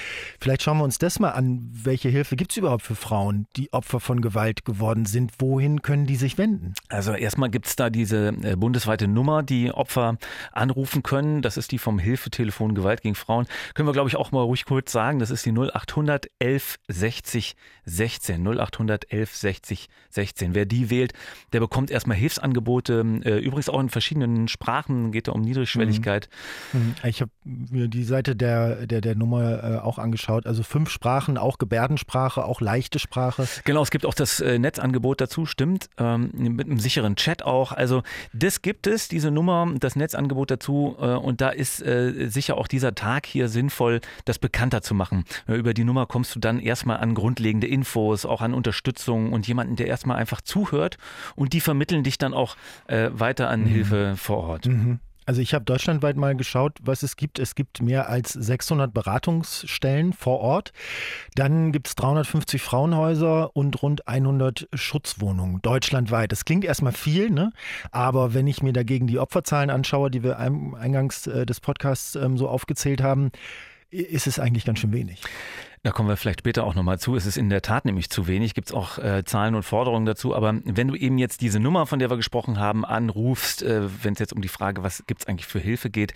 Vielleicht 0.41 0.63
schauen 0.63 0.79
wir 0.79 0.85
uns 0.85 0.99
das 0.99 1.21
mal 1.21 1.31
an. 1.31 1.71
Welche 1.71 2.09
Hilfe 2.09 2.35
gibt 2.35 2.51
es 2.51 2.57
überhaupt 2.57 2.83
für 2.83 2.97
Frauen, 2.97 3.47
die 3.55 3.73
Opfer 3.73 4.01
von 4.01 4.21
Gewalt 4.21 4.65
geworden 4.65 5.07
sind? 5.07 5.31
Wohin 5.39 5.81
können 5.81 6.07
die 6.07 6.17
sich 6.17 6.39
wenden? 6.39 6.75
Also 6.89 7.13
erstmal 7.13 7.49
gibt 7.49 7.67
es 7.67 7.77
da 7.77 7.89
diese 7.89 8.35
äh, 8.43 8.57
bundesweite 8.57 9.07
Nummer, 9.07 9.45
die 9.45 9.71
Opfer 9.71 10.19
anrufen 10.51 11.05
können. 11.05 11.41
Das 11.41 11.57
ist 11.57 11.71
die 11.71 11.79
vom 11.79 12.01
Hilfetelefon 12.01 12.75
Gewalt 12.75 13.03
gegen 13.03 13.15
Frauen. 13.15 13.47
Können 13.75 13.89
wir, 13.89 13.93
glaube 13.93 14.09
ich, 14.09 14.17
auch 14.17 14.33
mal 14.33 14.43
ruhig 14.43 14.65
kurz 14.65 14.91
sagen. 14.91 15.21
Das 15.21 15.31
ist 15.31 15.47
die 15.47 15.53
0800 15.53 16.27
11 16.41 16.81
60 16.89 17.55
16. 17.85 18.45
0800 18.45 19.13
11 19.13 19.37
60 19.37 19.68
60 19.69 19.89
16. 20.11 20.55
Wer 20.55 20.67
die 20.67 20.91
wählt, 20.91 21.13
der 21.53 21.61
bekommt 21.61 21.91
erstmal 21.91 22.17
Hilfsangebote, 22.17 23.05
äh, 23.25 23.39
übrigens 23.39 23.69
auch 23.69 23.81
in 23.81 23.89
verschiedenen 23.89 24.49
Sprachen, 24.49 25.13
geht 25.13 25.29
da 25.29 25.33
um 25.33 25.43
Niedrigschwelligkeit. 25.43 26.29
Mhm. 26.73 26.81
mhm. 26.81 26.95
Ich 27.05 27.21
habe 27.21 27.31
mir 27.45 27.89
die 27.89 28.05
Seite 28.05 28.35
der, 28.35 28.87
der, 28.87 29.01
der 29.01 29.15
Nummer 29.15 29.63
äh, 29.63 29.79
auch 29.79 29.99
angeschaut, 29.99 30.47
also 30.47 30.63
fünf 30.63 30.91
Sprachen, 30.91 31.39
auch 31.39 31.59
Gebärdensprache, 31.59 32.45
auch 32.45 32.61
leichte 32.61 32.99
Sprache. 32.99 33.47
Genau, 33.65 33.83
es 33.83 33.91
gibt 33.91 34.07
auch 34.07 34.15
das 34.15 34.41
äh, 34.41 34.59
Netzangebot 34.59 35.21
dazu, 35.21 35.47
stimmt, 35.47 35.89
ähm, 35.99 36.31
mit 36.35 36.67
einem 36.67 36.81
sicheren 36.81 37.17
Chat 37.17 37.45
auch. 37.45 37.73
Also 37.73 38.03
das 38.33 38.63
gibt 38.63 38.87
es, 38.87 39.09
diese 39.09 39.31
Nummer, 39.31 39.73
das 39.79 39.97
Netzangebot 39.97 40.51
dazu 40.51 40.97
und 40.99 41.41
da 41.41 41.51
ist 41.51 41.79
sicher 41.79 42.57
auch 42.57 42.67
dieser 42.67 42.95
Tag 42.95 43.27
hier 43.27 43.49
sinnvoll, 43.49 44.01
das 44.25 44.39
bekannter 44.39 44.83
zu 44.83 44.95
machen. 44.95 45.25
Über 45.47 45.75
die 45.75 45.85
Nummer 45.85 46.07
kommst 46.07 46.35
du 46.35 46.41
dann 46.41 46.61
erstmal 46.61 46.99
an 46.99 47.15
grundlegende 47.15 47.67
Infos, 47.67 48.25
auch 48.25 48.41
an 48.41 48.55
Unterstützung 48.55 49.33
und 49.33 49.47
jemanden, 49.59 49.77
der 49.77 49.89
erstmal 49.89 50.17
einfach 50.17 50.41
zuhört 50.41 50.99
und 51.35 51.53
die 51.53 51.61
vermitteln 51.61 52.05
dich 52.05 52.19
dann 52.19 52.35
auch 52.35 52.57
äh, 52.87 53.11
weiter 53.13 53.49
an 53.49 53.63
mhm. 53.63 53.67
Hilfe 53.67 54.15
vor 54.17 54.39
Ort. 54.39 54.67
Mhm. 54.67 55.01
Also 55.27 55.43
ich 55.43 55.53
habe 55.53 55.63
deutschlandweit 55.67 56.17
mal 56.17 56.35
geschaut, 56.35 56.79
was 56.81 57.03
es 57.03 57.17
gibt. 57.17 57.39
Es 57.39 57.55
gibt 57.55 57.83
mehr 57.83 58.09
als 58.09 58.33
600 58.33 58.95
Beratungsstellen 58.95 60.15
vor 60.15 60.41
Ort. 60.41 60.73
Dann 61.35 61.71
gibt 61.71 61.89
es 61.89 61.97
350 61.97 62.63
Frauenhäuser 62.63 63.55
und 63.55 63.83
rund 63.83 64.09
100 64.09 64.69
Schutzwohnungen 64.73 65.61
deutschlandweit. 65.61 66.33
Das 66.33 66.47
klingt 66.47 66.65
erstmal 66.65 66.95
viel, 66.95 67.29
ne? 67.29 67.53
aber 67.91 68.33
wenn 68.33 68.47
ich 68.47 68.63
mir 68.63 68.73
dagegen 68.73 69.07
die 69.07 69.19
Opferzahlen 69.19 69.69
anschaue, 69.69 70.11
die 70.11 70.23
wir 70.23 70.39
eingangs 70.39 71.27
äh, 71.27 71.45
des 71.45 71.61
Podcasts 71.61 72.15
ähm, 72.15 72.39
so 72.39 72.49
aufgezählt 72.49 73.03
haben, 73.03 73.31
ist 73.91 74.27
es 74.27 74.39
eigentlich 74.39 74.65
ganz 74.65 74.79
schön 74.79 74.93
wenig. 74.93 75.21
Da 75.83 75.93
kommen 75.93 76.09
wir 76.09 76.17
vielleicht 76.17 76.41
später 76.41 76.65
auch 76.65 76.75
nochmal 76.75 76.99
zu. 76.99 77.15
Es 77.15 77.27
ist 77.27 77.37
in 77.37 77.51
der 77.51 77.63
Tat 77.63 77.85
nämlich 77.85 78.11
zu 78.11 78.27
wenig. 78.27 78.55
Gibt 78.55 78.69
es 78.69 78.75
auch 78.75 78.99
äh, 78.99 79.25
Zahlen 79.25 79.55
und 79.55 79.63
Forderungen 79.63 80.07
dazu. 80.07 80.35
Aber 80.35 80.55
wenn 80.65 80.89
du 80.89 80.95
eben 80.95 81.19
jetzt 81.19 81.41
diese 81.41 81.61
Nummer, 81.61 81.87
von 81.87 81.99
der 81.99 82.11
wir 82.11 82.17
gesprochen 82.17 82.59
haben, 82.59 82.85
anrufst, 82.85 83.63
äh, 83.63 83.89
wenn 84.03 84.15
es 84.15 84.19
jetzt 84.19 84.33
um 84.33 84.43
die 84.43 84.49
Frage, 84.49 84.83
was 84.83 85.05
gibt 85.07 85.23
es 85.23 85.29
eigentlich 85.29 85.47
für 85.47 85.61
Hilfe 85.61 85.91
geht, 85.91 86.15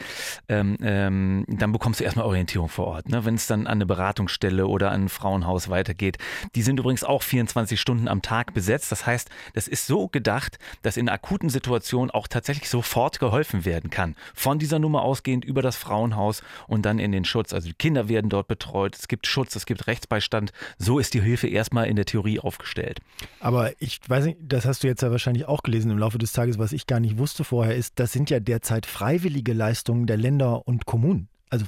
ähm, 0.48 0.76
ähm, 0.82 1.44
dann 1.48 1.72
bekommst 1.72 2.00
du 2.00 2.04
erstmal 2.04 2.26
Orientierung 2.26 2.68
vor 2.68 2.86
Ort. 2.86 3.08
Ne? 3.08 3.24
Wenn 3.24 3.34
es 3.34 3.46
dann 3.46 3.66
an 3.66 3.72
eine 3.72 3.86
Beratungsstelle 3.86 4.66
oder 4.66 4.90
an 4.90 5.04
ein 5.04 5.08
Frauenhaus 5.08 5.68
weitergeht. 5.68 6.18
Die 6.54 6.62
sind 6.62 6.78
übrigens 6.78 7.04
auch 7.04 7.22
24 7.22 7.80
Stunden 7.80 8.08
am 8.08 8.22
Tag 8.22 8.54
besetzt. 8.54 8.90
Das 8.92 9.06
heißt, 9.06 9.30
das 9.54 9.68
ist 9.68 9.86
so 9.86 10.08
gedacht, 10.08 10.58
dass 10.82 10.96
in 10.96 11.08
akuten 11.08 11.48
Situationen 11.48 12.10
auch 12.10 12.28
tatsächlich 12.28 12.68
sofort 12.68 13.20
geholfen 13.20 13.64
werden 13.64 13.90
kann. 13.90 14.16
Von 14.34 14.58
dieser 14.58 14.78
Nummer 14.78 15.02
ausgehend 15.02 15.44
über 15.44 15.62
das 15.62 15.76
Frauenhaus 15.76 16.42
und 16.66 16.82
dann 16.82 16.98
in 16.98 17.12
den 17.12 17.24
Schutz. 17.24 17.52
Also 17.52 17.68
die 17.68 17.74
Kinder 17.74 18.08
werden 18.08 18.30
dort 18.30 18.48
betreut. 18.48 18.96
Es 18.96 19.08
gibt 19.08 19.26
Schutz 19.26 19.51
es 19.56 19.66
gibt 19.66 19.86
Rechtsbeistand. 19.86 20.52
So 20.78 20.98
ist 20.98 21.14
die 21.14 21.20
Hilfe 21.20 21.48
erstmal 21.48 21.86
in 21.86 21.96
der 21.96 22.04
Theorie 22.04 22.40
aufgestellt. 22.40 23.00
Aber 23.40 23.72
ich 23.80 24.00
weiß 24.06 24.26
nicht, 24.26 24.38
das 24.40 24.64
hast 24.64 24.82
du 24.82 24.86
jetzt 24.86 25.02
ja 25.02 25.10
wahrscheinlich 25.10 25.46
auch 25.46 25.62
gelesen 25.62 25.90
im 25.90 25.98
Laufe 25.98 26.18
des 26.18 26.32
Tages, 26.32 26.58
was 26.58 26.72
ich 26.72 26.86
gar 26.86 27.00
nicht 27.00 27.18
wusste 27.18 27.44
vorher, 27.44 27.76
ist, 27.76 27.98
das 27.98 28.12
sind 28.12 28.30
ja 28.30 28.40
derzeit 28.40 28.86
freiwillige 28.86 29.52
Leistungen 29.52 30.06
der 30.06 30.16
Länder 30.16 30.66
und 30.66 30.86
Kommunen 30.86 31.28
also 31.52 31.66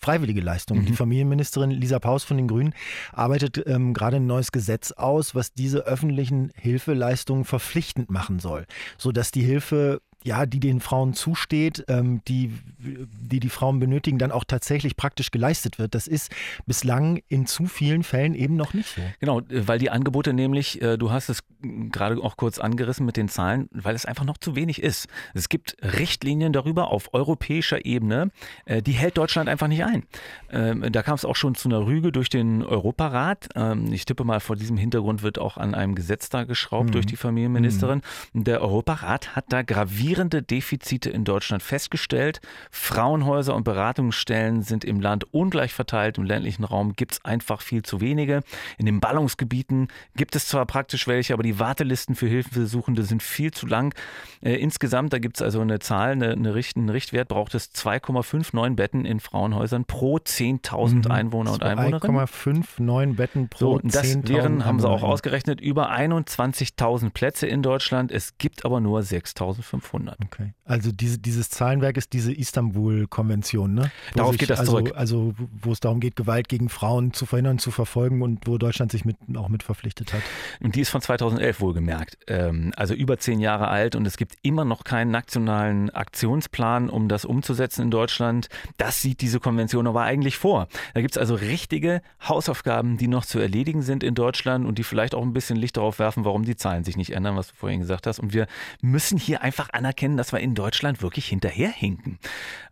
freiwillige 0.00 0.40
Leistungen. 0.40 0.82
Mhm. 0.82 0.86
Die 0.86 0.92
Familienministerin 0.94 1.70
Lisa 1.70 1.98
Paus 1.98 2.24
von 2.24 2.38
den 2.38 2.48
Grünen 2.48 2.72
arbeitet 3.12 3.62
ähm, 3.66 3.92
gerade 3.92 4.16
ein 4.16 4.26
neues 4.26 4.52
Gesetz 4.52 4.90
aus, 4.92 5.34
was 5.34 5.52
diese 5.52 5.80
öffentlichen 5.80 6.50
Hilfeleistungen 6.56 7.44
verpflichtend 7.44 8.10
machen 8.10 8.38
soll, 8.38 8.64
sodass 8.96 9.30
die 9.30 9.42
Hilfe 9.42 10.00
ja, 10.24 10.46
die 10.46 10.60
den 10.60 10.80
Frauen 10.80 11.14
zusteht, 11.14 11.84
ähm, 11.88 12.22
die, 12.26 12.52
die 12.78 13.38
die 13.38 13.48
Frauen 13.48 13.78
benötigen, 13.78 14.18
dann 14.18 14.32
auch 14.32 14.44
tatsächlich 14.44 14.96
praktisch 14.96 15.30
geleistet 15.30 15.78
wird. 15.78 15.94
Das 15.94 16.08
ist 16.08 16.32
bislang 16.66 17.22
in 17.28 17.46
zu 17.46 17.66
vielen 17.66 18.02
Fällen 18.02 18.34
eben 18.34 18.56
noch 18.56 18.74
nicht 18.74 18.94
so. 18.94 19.02
Genau, 19.20 19.42
weil 19.48 19.78
die 19.78 19.90
Angebote 19.90 20.32
nämlich, 20.32 20.82
äh, 20.82 20.96
du 20.96 21.12
hast 21.12 21.28
es 21.28 21.44
gerade 21.62 22.18
auch 22.22 22.36
kurz 22.36 22.58
angerissen 22.58 23.06
mit 23.06 23.16
den 23.16 23.28
Zahlen, 23.28 23.68
weil 23.70 23.94
es 23.94 24.06
einfach 24.06 24.24
noch 24.24 24.38
zu 24.38 24.56
wenig 24.56 24.82
ist. 24.82 25.06
Es 25.34 25.48
gibt 25.48 25.76
Richtlinien 25.82 26.52
darüber 26.52 26.90
auf 26.90 27.14
europäischer 27.14 27.84
Ebene, 27.84 28.30
äh, 28.64 28.82
die 28.82 28.92
hält 28.92 29.16
Deutschland 29.18 29.48
einfach 29.48 29.68
nicht 29.68 29.84
ein. 29.84 30.02
Ähm, 30.50 30.84
da 30.90 31.02
kam 31.02 31.14
es 31.14 31.24
auch 31.24 31.36
schon 31.36 31.54
zu 31.54 31.68
einer 31.68 31.86
Rüge 31.86 32.10
durch 32.10 32.28
den 32.28 32.64
Europarat. 32.64 33.48
Ähm, 33.54 33.92
ich 33.92 34.04
tippe 34.04 34.24
mal, 34.24 34.40
vor 34.40 34.56
diesem 34.56 34.76
Hintergrund 34.76 35.22
wird 35.22 35.38
auch 35.38 35.56
an 35.56 35.74
einem 35.74 35.94
Gesetz 35.94 36.28
da 36.28 36.42
geschraubt 36.44 36.88
mhm. 36.88 36.92
durch 36.92 37.06
die 37.06 37.16
Familienministerin. 37.16 38.02
Mhm. 38.32 38.44
Der 38.44 38.62
Europarat 38.62 39.36
hat 39.36 39.46
da 39.50 39.62
gravierend 39.62 40.07
gravierende 40.08 40.42
Defizite 40.42 41.10
in 41.10 41.24
Deutschland 41.24 41.62
festgestellt. 41.62 42.40
Frauenhäuser 42.70 43.54
und 43.54 43.64
Beratungsstellen 43.64 44.62
sind 44.62 44.82
im 44.82 45.00
Land 45.00 45.34
ungleich 45.34 45.74
verteilt. 45.74 46.16
Im 46.16 46.24
ländlichen 46.24 46.64
Raum 46.64 46.94
gibt 46.94 47.12
es 47.12 47.24
einfach 47.26 47.60
viel 47.60 47.82
zu 47.82 48.00
wenige. 48.00 48.42
In 48.78 48.86
den 48.86 49.00
Ballungsgebieten 49.00 49.88
gibt 50.16 50.34
es 50.34 50.46
zwar 50.46 50.64
praktisch 50.64 51.06
welche, 51.06 51.34
aber 51.34 51.42
die 51.42 51.58
Wartelisten 51.58 52.14
für 52.14 52.26
Hilfesuchende 52.26 53.02
sind 53.02 53.22
viel 53.22 53.50
zu 53.50 53.66
lang. 53.66 53.94
Äh, 54.40 54.54
insgesamt, 54.54 55.12
da 55.12 55.18
gibt 55.18 55.36
es 55.36 55.42
also 55.42 55.60
eine 55.60 55.78
Zahl, 55.78 56.12
eine, 56.12 56.32
eine 56.32 56.54
Richt, 56.54 56.78
einen 56.78 56.88
Richtwert, 56.88 57.28
braucht 57.28 57.54
es 57.54 57.74
2,59 57.74 58.76
Betten 58.76 59.04
in 59.04 59.20
Frauenhäusern 59.20 59.84
pro 59.84 60.16
10.000 60.16 60.94
mhm. 61.04 61.10
Einwohner 61.10 61.52
und 61.52 61.62
Einwohnerinnen. 61.62 62.22
2,59 62.24 63.14
Betten 63.14 63.48
pro 63.50 63.58
so, 63.58 63.78
das 63.82 64.26
wären, 64.26 64.64
haben 64.64 64.80
sie 64.80 64.88
auch 64.88 65.02
ausgerechnet, 65.02 65.60
über 65.60 65.90
21.000 65.92 67.10
Plätze 67.10 67.46
in 67.46 67.62
Deutschland. 67.62 68.10
Es 68.10 68.38
gibt 68.38 68.64
aber 68.64 68.80
nur 68.80 69.00
6.500. 69.00 69.97
Jahrhundert. 69.98 70.18
Okay. 70.24 70.54
Also 70.64 70.92
diese, 70.92 71.18
dieses 71.18 71.50
Zahlenwerk 71.50 71.96
ist 71.96 72.12
diese 72.12 72.32
Istanbul-Konvention, 72.32 73.74
ne? 73.74 73.90
Wo 74.12 74.18
Darauf 74.18 74.36
geht 74.36 74.50
das 74.50 74.60
also, 74.60 74.72
zurück. 74.72 74.92
Also 74.94 75.34
wo 75.60 75.72
es 75.72 75.80
darum 75.80 76.00
geht, 76.00 76.16
Gewalt 76.16 76.48
gegen 76.48 76.68
Frauen 76.68 77.12
zu 77.12 77.26
verhindern, 77.26 77.58
zu 77.58 77.70
verfolgen 77.70 78.22
und 78.22 78.46
wo 78.46 78.58
Deutschland 78.58 78.92
sich 78.92 79.04
mit, 79.04 79.16
auch 79.36 79.48
mit 79.48 79.62
verpflichtet 79.62 80.12
hat. 80.12 80.22
Und 80.60 80.74
die 80.74 80.80
ist 80.80 80.90
von 80.90 81.00
2011 81.00 81.60
wohlgemerkt. 81.60 82.18
Ähm, 82.26 82.72
also 82.76 82.94
über 82.94 83.18
zehn 83.18 83.40
Jahre 83.40 83.68
alt 83.68 83.96
und 83.96 84.06
es 84.06 84.16
gibt 84.16 84.34
immer 84.42 84.64
noch 84.64 84.84
keinen 84.84 85.10
nationalen 85.10 85.90
Aktionsplan, 85.90 86.90
um 86.90 87.08
das 87.08 87.24
umzusetzen 87.24 87.82
in 87.82 87.90
Deutschland. 87.90 88.48
Das 88.76 89.02
sieht 89.02 89.20
diese 89.20 89.40
Konvention 89.40 89.86
aber 89.86 90.02
eigentlich 90.02 90.36
vor. 90.36 90.68
Da 90.94 91.00
gibt 91.00 91.12
es 91.12 91.18
also 91.18 91.34
richtige 91.34 92.02
Hausaufgaben, 92.26 92.96
die 92.98 93.08
noch 93.08 93.24
zu 93.24 93.38
erledigen 93.38 93.82
sind 93.82 94.02
in 94.02 94.14
Deutschland 94.14 94.66
und 94.66 94.78
die 94.78 94.84
vielleicht 94.84 95.14
auch 95.14 95.22
ein 95.22 95.32
bisschen 95.32 95.56
Licht 95.56 95.76
darauf 95.76 95.98
werfen, 95.98 96.24
warum 96.24 96.44
die 96.44 96.56
Zahlen 96.56 96.84
sich 96.84 96.96
nicht 96.96 97.10
ändern, 97.10 97.36
was 97.36 97.48
du 97.48 97.54
vorhin 97.56 97.80
gesagt 97.80 98.06
hast. 98.06 98.18
Und 98.18 98.32
wir 98.32 98.46
müssen 98.80 99.18
hier 99.18 99.42
einfach 99.42 99.70
anerkennen, 99.72 99.87
anerkennen, 99.88 100.18
dass 100.18 100.32
wir 100.32 100.40
in 100.40 100.54
Deutschland 100.54 101.02
wirklich 101.02 101.28
hinterherhinken. 101.28 102.18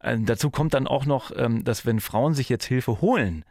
Äh, 0.01 0.19
dazu 0.21 0.51
kommt 0.51 0.75
dann 0.75 0.87
auch 0.87 1.07
noch, 1.07 1.33
ähm, 1.35 1.65
dass 1.65 1.87
wenn 1.87 2.01
Frauen 2.01 2.35
sich 2.35 2.49
jetzt 2.49 2.67
Hilfe 2.67 3.01
holen, 3.01 3.45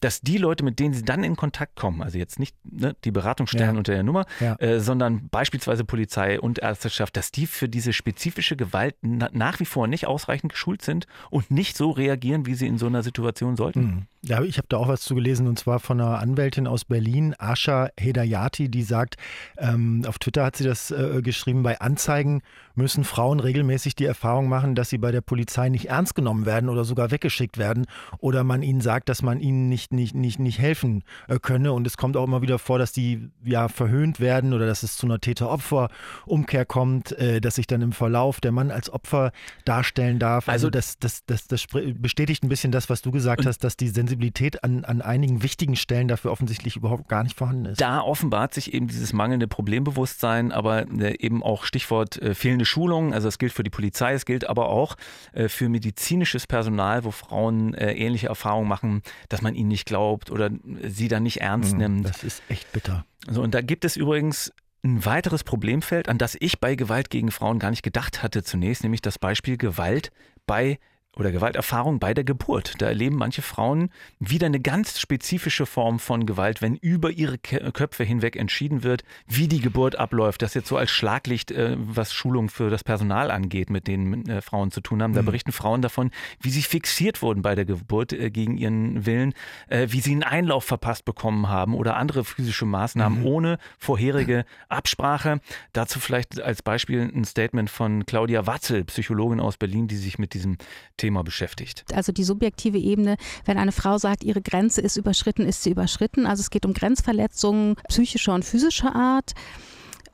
dass 0.00 0.20
die 0.20 0.38
Leute, 0.38 0.64
mit 0.64 0.78
denen 0.78 0.94
sie 0.94 1.04
dann 1.04 1.24
in 1.24 1.36
Kontakt 1.36 1.76
kommen, 1.76 2.02
also 2.02 2.18
jetzt 2.18 2.38
nicht 2.38 2.56
ne, 2.64 2.96
die 3.04 3.10
Beratungsstellen 3.10 3.74
ja. 3.74 3.78
unter 3.78 3.92
der 3.92 4.02
Nummer, 4.02 4.26
ja. 4.40 4.56
äh, 4.56 4.80
sondern 4.80 5.28
beispielsweise 5.28 5.84
Polizei 5.84 6.40
und 6.40 6.58
Ärzteschaft, 6.58 7.16
dass 7.16 7.30
die 7.30 7.46
für 7.46 7.68
diese 7.68 7.92
spezifische 7.92 8.56
Gewalt 8.56 8.96
na 9.02 9.28
nach 9.32 9.60
wie 9.60 9.64
vor 9.64 9.86
nicht 9.86 10.06
ausreichend 10.06 10.52
geschult 10.52 10.82
sind 10.82 11.06
und 11.30 11.50
nicht 11.50 11.76
so 11.76 11.90
reagieren, 11.90 12.46
wie 12.46 12.54
sie 12.54 12.66
in 12.66 12.78
so 12.78 12.86
einer 12.86 13.02
Situation 13.02 13.56
sollten. 13.56 13.80
Mhm. 13.80 14.06
Ja, 14.22 14.42
ich 14.42 14.58
habe 14.58 14.66
da 14.68 14.78
auch 14.78 14.88
was 14.88 15.02
zu 15.02 15.14
gelesen 15.14 15.46
und 15.46 15.58
zwar 15.58 15.78
von 15.78 16.00
einer 16.00 16.18
Anwältin 16.18 16.66
aus 16.66 16.84
Berlin, 16.84 17.36
Asha 17.38 17.90
Hedayati, 17.96 18.68
die 18.68 18.82
sagt, 18.82 19.16
ähm, 19.58 20.04
auf 20.08 20.18
Twitter 20.18 20.44
hat 20.44 20.56
sie 20.56 20.64
das 20.64 20.90
äh, 20.90 21.22
geschrieben, 21.22 21.62
bei 21.62 21.80
Anzeigen 21.80 22.42
müssen 22.74 23.04
Frauen 23.04 23.38
regelmäßig 23.38 23.94
die 23.94 24.06
Erfahrung 24.06 24.48
machen, 24.48 24.74
dass 24.74 24.88
sie 24.88 24.98
bei 24.98 25.12
der 25.12 25.20
Polizei 25.20 25.68
nicht 25.68 25.86
ernst 25.86 26.14
genommen 26.16 26.46
werden 26.46 26.68
oder 26.68 26.84
sogar 26.84 27.10
weggeschickt 27.10 27.58
werden 27.58 27.86
oder 28.18 28.42
man 28.42 28.62
ihnen 28.62 28.80
sagt, 28.80 29.08
dass 29.08 29.22
man 29.22 29.40
ihnen 29.40 29.68
nicht, 29.68 29.87
nicht, 29.92 30.14
nicht, 30.14 30.38
nicht 30.38 30.58
helfen 30.58 31.04
äh, 31.28 31.38
könne. 31.38 31.72
Und 31.72 31.86
es 31.86 31.96
kommt 31.96 32.16
auch 32.16 32.24
immer 32.24 32.42
wieder 32.42 32.58
vor, 32.58 32.78
dass 32.78 32.92
die 32.92 33.30
ja 33.44 33.68
verhöhnt 33.68 34.20
werden 34.20 34.52
oder 34.52 34.66
dass 34.66 34.82
es 34.82 34.96
zu 34.96 35.06
einer 35.06 35.20
Täter-Opfer-Umkehr 35.20 36.64
kommt, 36.64 37.12
äh, 37.12 37.40
dass 37.40 37.56
sich 37.56 37.66
dann 37.66 37.82
im 37.82 37.92
Verlauf 37.92 38.40
der 38.40 38.52
Mann 38.52 38.70
als 38.70 38.90
Opfer 38.90 39.32
darstellen 39.64 40.18
darf. 40.18 40.48
Also, 40.48 40.68
also 40.68 40.70
das, 40.70 40.98
das, 40.98 41.24
das, 41.26 41.46
das 41.46 41.66
bestätigt 41.94 42.42
ein 42.42 42.48
bisschen 42.48 42.72
das, 42.72 42.90
was 42.90 43.02
du 43.02 43.10
gesagt 43.10 43.46
hast, 43.46 43.64
dass 43.64 43.76
die 43.76 43.88
Sensibilität 43.88 44.64
an, 44.64 44.84
an 44.84 45.02
einigen 45.02 45.42
wichtigen 45.42 45.76
Stellen 45.76 46.08
dafür 46.08 46.32
offensichtlich 46.32 46.76
überhaupt 46.76 47.08
gar 47.08 47.22
nicht 47.22 47.36
vorhanden 47.36 47.66
ist. 47.66 47.80
Da 47.80 48.00
offenbart 48.00 48.54
sich 48.54 48.74
eben 48.74 48.88
dieses 48.88 49.12
mangelnde 49.12 49.48
Problembewusstsein, 49.48 50.52
aber 50.52 50.86
äh, 51.00 51.16
eben 51.18 51.42
auch 51.42 51.64
Stichwort 51.64 52.20
äh, 52.20 52.34
fehlende 52.34 52.64
Schulung. 52.64 53.14
Also 53.14 53.28
es 53.28 53.38
gilt 53.38 53.52
für 53.52 53.62
die 53.62 53.70
Polizei, 53.70 54.12
es 54.12 54.26
gilt 54.26 54.48
aber 54.48 54.68
auch 54.68 54.96
äh, 55.32 55.48
für 55.48 55.68
medizinisches 55.68 56.46
Personal, 56.46 57.04
wo 57.04 57.10
Frauen 57.10 57.74
ähnliche 57.74 58.28
Erfahrungen 58.28 58.68
machen, 58.68 59.02
dass 59.28 59.42
man 59.42 59.54
ihnen 59.54 59.68
nicht 59.68 59.77
glaubt 59.84 60.30
oder 60.30 60.50
sie 60.82 61.08
dann 61.08 61.22
nicht 61.22 61.40
ernst 61.40 61.72
mhm, 61.72 61.78
nimmt. 61.78 62.08
Das 62.08 62.24
ist 62.24 62.42
echt 62.48 62.72
bitter. 62.72 63.04
So, 63.28 63.42
und 63.42 63.54
da 63.54 63.60
gibt 63.60 63.84
es 63.84 63.96
übrigens 63.96 64.52
ein 64.84 65.04
weiteres 65.04 65.44
Problemfeld, 65.44 66.08
an 66.08 66.18
das 66.18 66.36
ich 66.38 66.60
bei 66.60 66.74
Gewalt 66.74 67.10
gegen 67.10 67.30
Frauen 67.30 67.58
gar 67.58 67.70
nicht 67.70 67.82
gedacht 67.82 68.22
hatte 68.22 68.42
zunächst, 68.42 68.82
nämlich 68.82 69.02
das 69.02 69.18
Beispiel 69.18 69.56
Gewalt 69.56 70.12
bei 70.46 70.78
oder 71.18 71.32
Gewalterfahrung 71.32 71.98
bei 71.98 72.14
der 72.14 72.24
Geburt. 72.24 72.74
Da 72.78 72.86
erleben 72.86 73.16
manche 73.16 73.42
Frauen 73.42 73.90
wieder 74.20 74.46
eine 74.46 74.60
ganz 74.60 75.00
spezifische 75.00 75.66
Form 75.66 75.98
von 75.98 76.26
Gewalt, 76.26 76.62
wenn 76.62 76.76
über 76.76 77.10
ihre 77.10 77.38
Köpfe 77.38 78.04
hinweg 78.04 78.36
entschieden 78.36 78.82
wird, 78.84 79.02
wie 79.26 79.48
die 79.48 79.60
Geburt 79.60 79.96
abläuft. 79.96 80.42
Das 80.42 80.54
jetzt 80.54 80.68
so 80.68 80.76
als 80.76 80.90
Schlaglicht, 80.90 81.50
äh, 81.50 81.76
was 81.78 82.12
Schulung 82.12 82.48
für 82.48 82.70
das 82.70 82.84
Personal 82.84 83.30
angeht, 83.30 83.70
mit 83.70 83.88
denen 83.88 84.28
äh, 84.28 84.40
Frauen 84.40 84.70
zu 84.70 84.80
tun 84.80 85.02
haben. 85.02 85.12
Da 85.12 85.22
mhm. 85.22 85.26
berichten 85.26 85.52
Frauen 85.52 85.82
davon, 85.82 86.10
wie 86.40 86.50
sie 86.50 86.62
fixiert 86.62 87.20
wurden 87.20 87.42
bei 87.42 87.54
der 87.54 87.64
Geburt 87.64 88.12
äh, 88.12 88.30
gegen 88.30 88.56
ihren 88.56 89.06
Willen, 89.06 89.34
wie 89.70 90.00
sie 90.00 90.12
einen 90.12 90.22
Einlauf 90.22 90.64
verpasst 90.64 91.04
bekommen 91.04 91.48
haben 91.48 91.74
oder 91.74 91.96
andere 91.96 92.24
physische 92.24 92.64
Maßnahmen 92.64 93.20
mhm. 93.20 93.26
ohne 93.26 93.58
vorherige 93.78 94.44
Absprache. 94.68 95.40
Dazu 95.72 96.00
vielleicht 96.00 96.40
als 96.40 96.62
Beispiel 96.62 97.00
ein 97.00 97.24
Statement 97.24 97.70
von 97.70 98.06
Claudia 98.06 98.46
Watzel, 98.46 98.84
Psychologin 98.84 99.40
aus 99.40 99.56
Berlin, 99.56 99.88
die 99.88 99.96
sich 99.96 100.18
mit 100.18 100.34
diesem 100.34 100.58
Thema 100.96 101.07
beschäftigt. 101.10 101.84
Also 101.92 102.12
die 102.12 102.24
subjektive 102.24 102.78
Ebene, 102.78 103.16
wenn 103.44 103.58
eine 103.58 103.72
Frau 103.72 103.98
sagt, 103.98 104.24
ihre 104.24 104.42
Grenze 104.42 104.80
ist 104.80 104.96
überschritten, 104.96 105.42
ist 105.42 105.62
sie 105.62 105.70
überschritten. 105.70 106.26
Also 106.26 106.40
es 106.40 106.50
geht 106.50 106.66
um 106.66 106.74
Grenzverletzungen 106.74 107.76
psychischer 107.88 108.34
und 108.34 108.44
physischer 108.44 108.94
Art. 108.94 109.34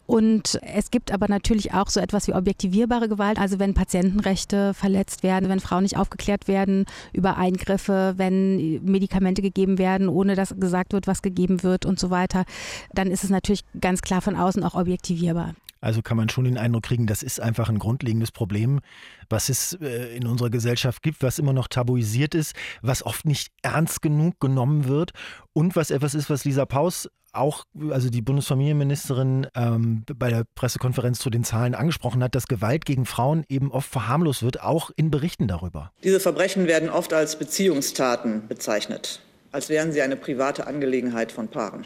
Und 0.07 0.61
es 0.63 0.91
gibt 0.91 1.13
aber 1.13 1.29
natürlich 1.29 1.73
auch 1.73 1.89
so 1.89 1.99
etwas 1.99 2.29
wie 2.29 2.35
objektivierbare 2.35 3.09
Gewalt, 3.09 3.39
also 3.39 3.59
wenn 3.59 3.73
Patientenrechte 3.73 4.75
verletzt 4.75 5.23
werden, 5.23 5.49
wenn 5.49 5.61
Frauen 5.61 5.83
nicht 5.83 5.97
aufgeklärt 5.97 6.47
werden 6.47 6.85
über 7.15 7.39
Eingriffe, 7.39 8.15
wenn 8.17 8.85
Medikamente 8.85 9.41
gegeben 9.41 9.79
werden, 9.79 10.09
ohne 10.09 10.35
dass 10.35 10.55
gesagt 10.59 10.93
wird, 10.93 11.07
was 11.07 11.23
gegeben 11.23 11.63
wird 11.63 11.87
und 11.87 11.99
so 11.99 12.11
weiter, 12.11 12.45
dann 12.93 13.11
ist 13.11 13.25
es 13.25 13.31
natürlich 13.31 13.65
ganz 13.81 14.03
klar 14.03 14.21
von 14.21 14.37
außen 14.37 14.63
auch 14.63 14.75
objektivierbar. 14.75 15.55
Also 15.85 16.01
kann 16.01 16.17
man 16.17 16.31
schon 16.31 16.45
den 16.45 16.57
Eindruck 16.57 16.85
kriegen, 16.85 17.07
das 17.07 17.23
ist 17.23 17.41
einfach 17.41 17.69
ein 17.69 17.79
grundlegendes 17.79 18.33
Problem, 18.33 18.81
was 19.29 19.51
es 19.51 19.75
äh, 19.83 20.17
in 20.17 20.27
unserer 20.27 20.49
Gesellschaft 20.49 21.03
gibt, 21.03 21.23
was 21.23 21.39
immer 21.39 21.53
noch 21.53 21.69
tabuisiert 21.69 22.35
ist, 22.35 22.55
was 22.81 23.05
oft 23.05 23.27
nicht 23.27 23.53
ernst 23.61 24.01
genug 24.01 24.41
genommen 24.41 24.89
wird 24.89 25.11
und 25.53 25.77
was 25.77 25.91
etwas 25.91 26.15
ist, 26.15 26.31
was 26.31 26.47
Lisa 26.47 26.65
Paus 26.65 27.11
auch, 27.35 27.65
also 27.91 28.09
die 28.09 28.23
Bundesfamilienministerin 28.23 29.47
ähm, 29.55 30.05
bei 30.17 30.31
der 30.31 30.45
Pressekonferenz 30.55 31.19
zu 31.19 31.29
den 31.29 31.45
Zahlen 31.45 31.75
angesprochen 31.75 32.23
hat, 32.23 32.35
dass 32.35 32.47
Gewalt 32.47 32.87
gegen 32.87 33.05
Frauen 33.05 33.45
eben 33.51 33.71
oft 33.71 33.91
verharmlost 33.91 34.43
wird, 34.43 34.63
auch 34.63 34.91
in 34.97 35.11
Berichten 35.11 35.49
darüber. 35.49 35.93
Diese 36.03 36.19
Verbrechen 36.19 36.67
werden 36.67 36.89
oft 36.89 37.13
als 37.13 37.39
Beziehungstaten 37.39 38.49
bezeichnet, 38.49 39.21
als 39.53 39.69
wären 39.69 39.93
sie 39.93 40.01
eine 40.01 40.17
private 40.17 40.67
Angelegenheit 40.67 41.31
von 41.31 41.49
Paaren. 41.49 41.85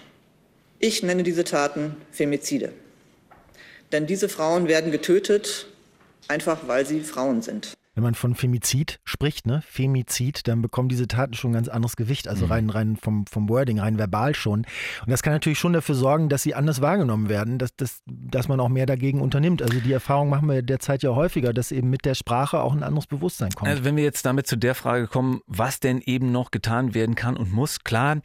Ich 0.78 1.02
nenne 1.02 1.24
diese 1.24 1.42
Taten 1.42 1.96
Femizide. 2.12 2.72
Denn 3.92 4.06
diese 4.06 4.28
Frauen 4.28 4.68
werden 4.68 4.92
getötet, 4.92 5.66
einfach 6.28 6.66
weil 6.66 6.86
sie 6.86 7.00
Frauen 7.00 7.42
sind. 7.42 7.72
Wenn 7.98 8.04
man 8.04 8.14
von 8.14 8.36
Femizid 8.36 9.00
spricht, 9.02 9.44
ne, 9.48 9.60
Femizid, 9.66 10.46
dann 10.46 10.62
bekommen 10.62 10.88
diese 10.88 11.08
Taten 11.08 11.34
schon 11.34 11.50
ein 11.50 11.54
ganz 11.54 11.66
anderes 11.66 11.96
Gewicht, 11.96 12.28
also 12.28 12.44
mhm. 12.44 12.52
rein, 12.52 12.70
rein 12.70 12.96
vom, 12.96 13.26
vom 13.26 13.48
Wording, 13.48 13.80
rein 13.80 13.98
verbal 13.98 14.36
schon. 14.36 14.60
Und 14.60 15.10
das 15.10 15.24
kann 15.24 15.32
natürlich 15.32 15.58
schon 15.58 15.72
dafür 15.72 15.96
sorgen, 15.96 16.28
dass 16.28 16.44
sie 16.44 16.54
anders 16.54 16.80
wahrgenommen 16.80 17.28
werden, 17.28 17.58
dass, 17.58 17.74
dass, 17.74 18.02
dass 18.06 18.46
man 18.46 18.60
auch 18.60 18.68
mehr 18.68 18.86
dagegen 18.86 19.20
unternimmt. 19.20 19.62
Also 19.62 19.80
die 19.80 19.92
Erfahrung 19.92 20.28
machen 20.28 20.48
wir 20.48 20.62
derzeit 20.62 21.02
ja 21.02 21.16
häufiger, 21.16 21.52
dass 21.52 21.72
eben 21.72 21.90
mit 21.90 22.04
der 22.04 22.14
Sprache 22.14 22.60
auch 22.60 22.72
ein 22.72 22.84
anderes 22.84 23.08
Bewusstsein 23.08 23.50
kommt. 23.50 23.68
Also 23.68 23.82
wenn 23.82 23.96
wir 23.96 24.04
jetzt 24.04 24.24
damit 24.24 24.46
zu 24.46 24.54
der 24.54 24.76
Frage 24.76 25.08
kommen, 25.08 25.40
was 25.48 25.80
denn 25.80 26.00
eben 26.00 26.30
noch 26.30 26.52
getan 26.52 26.94
werden 26.94 27.16
kann 27.16 27.36
und 27.36 27.52
muss, 27.52 27.82
klar, 27.82 28.18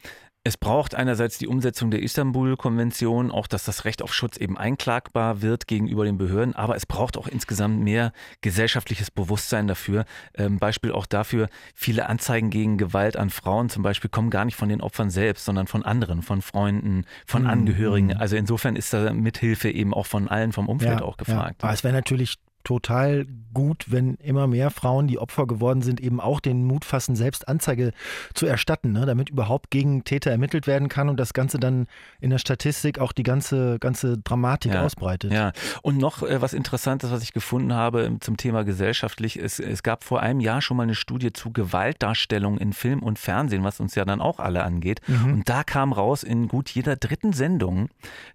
es 0.46 0.58
braucht 0.58 0.94
einerseits 0.94 1.38
die 1.38 1.48
Umsetzung 1.48 1.90
der 1.90 2.02
Istanbul-Konvention, 2.02 3.30
auch 3.30 3.46
dass 3.46 3.64
das 3.64 3.86
Recht 3.86 4.02
auf 4.02 4.12
Schutz 4.12 4.36
eben 4.36 4.58
einklagbar 4.58 5.40
wird 5.40 5.66
gegenüber 5.66 6.04
den 6.04 6.18
Behörden, 6.18 6.54
aber 6.54 6.76
es 6.76 6.84
braucht 6.84 7.16
auch 7.16 7.26
insgesamt 7.26 7.80
mehr 7.80 8.12
gesellschaftliches 8.42 9.10
Bewusstsein 9.10 9.66
dafür. 9.66 10.04
Ähm, 10.34 10.58
Beispiel 10.58 10.92
auch 10.92 11.06
dafür, 11.06 11.48
viele 11.74 12.10
Anzeigen 12.10 12.50
gegen 12.50 12.76
Gewalt 12.76 13.16
an 13.16 13.30
Frauen 13.30 13.70
zum 13.70 13.82
Beispiel 13.82 14.10
kommen 14.10 14.28
gar 14.28 14.44
nicht 14.44 14.56
von 14.56 14.68
den 14.68 14.82
Opfern 14.82 15.08
selbst, 15.08 15.46
sondern 15.46 15.66
von 15.66 15.82
anderen, 15.82 16.20
von 16.20 16.42
Freunden, 16.42 17.06
von 17.26 17.44
mhm. 17.44 17.48
Angehörigen. 17.48 18.08
Mhm. 18.08 18.18
Also 18.18 18.36
insofern 18.36 18.76
ist 18.76 18.92
da 18.92 19.14
Mithilfe 19.14 19.70
eben 19.70 19.94
auch 19.94 20.06
von 20.06 20.28
allen 20.28 20.52
vom 20.52 20.68
Umfeld 20.68 21.00
ja, 21.00 21.06
auch 21.06 21.16
gefragt. 21.16 21.62
Ja. 21.62 21.68
Aber 21.68 21.72
es 21.72 21.84
wäre 21.84 21.94
natürlich 21.94 22.36
total 22.64 23.26
gut, 23.54 23.86
wenn 23.88 24.16
immer 24.16 24.46
mehr 24.46 24.70
Frauen, 24.70 25.06
die 25.06 25.18
Opfer 25.18 25.46
geworden 25.46 25.80
sind, 25.80 26.00
eben 26.00 26.20
auch 26.20 26.40
den 26.40 26.64
Mut 26.66 26.84
fassen, 26.84 27.14
selbst 27.14 27.46
Anzeige 27.46 27.92
zu 28.34 28.46
erstatten, 28.46 28.92
ne, 28.92 29.06
damit 29.06 29.30
überhaupt 29.30 29.70
gegen 29.70 30.04
Täter 30.04 30.30
ermittelt 30.30 30.66
werden 30.66 30.88
kann 30.88 31.08
und 31.08 31.18
das 31.18 31.32
Ganze 31.32 31.58
dann 31.58 31.86
in 32.20 32.30
der 32.30 32.38
Statistik 32.38 32.98
auch 32.98 33.12
die 33.12 33.22
ganze, 33.22 33.78
ganze 33.78 34.18
Dramatik 34.18 34.74
ja, 34.74 34.82
ausbreitet. 34.82 35.32
Ja, 35.32 35.52
und 35.82 35.98
noch 35.98 36.22
äh, 36.22 36.42
was 36.42 36.52
Interessantes, 36.52 37.12
was 37.12 37.22
ich 37.22 37.32
gefunden 37.32 37.72
habe 37.72 38.16
zum 38.20 38.36
Thema 38.36 38.64
gesellschaftlich, 38.64 39.36
es, 39.36 39.60
es 39.60 39.82
gab 39.82 40.02
vor 40.02 40.20
einem 40.20 40.40
Jahr 40.40 40.60
schon 40.60 40.76
mal 40.76 40.82
eine 40.82 40.94
Studie 40.94 41.32
zu 41.32 41.52
Gewaltdarstellung 41.52 42.58
in 42.58 42.72
Film 42.72 43.02
und 43.02 43.18
Fernsehen, 43.18 43.62
was 43.62 43.78
uns 43.78 43.94
ja 43.94 44.04
dann 44.04 44.20
auch 44.20 44.40
alle 44.40 44.64
angeht. 44.64 45.00
Mhm. 45.06 45.32
Und 45.32 45.48
da 45.48 45.62
kam 45.62 45.92
raus, 45.92 46.24
in 46.24 46.48
gut 46.48 46.70
jeder 46.70 46.96
dritten 46.96 47.32
Sendung 47.32 47.88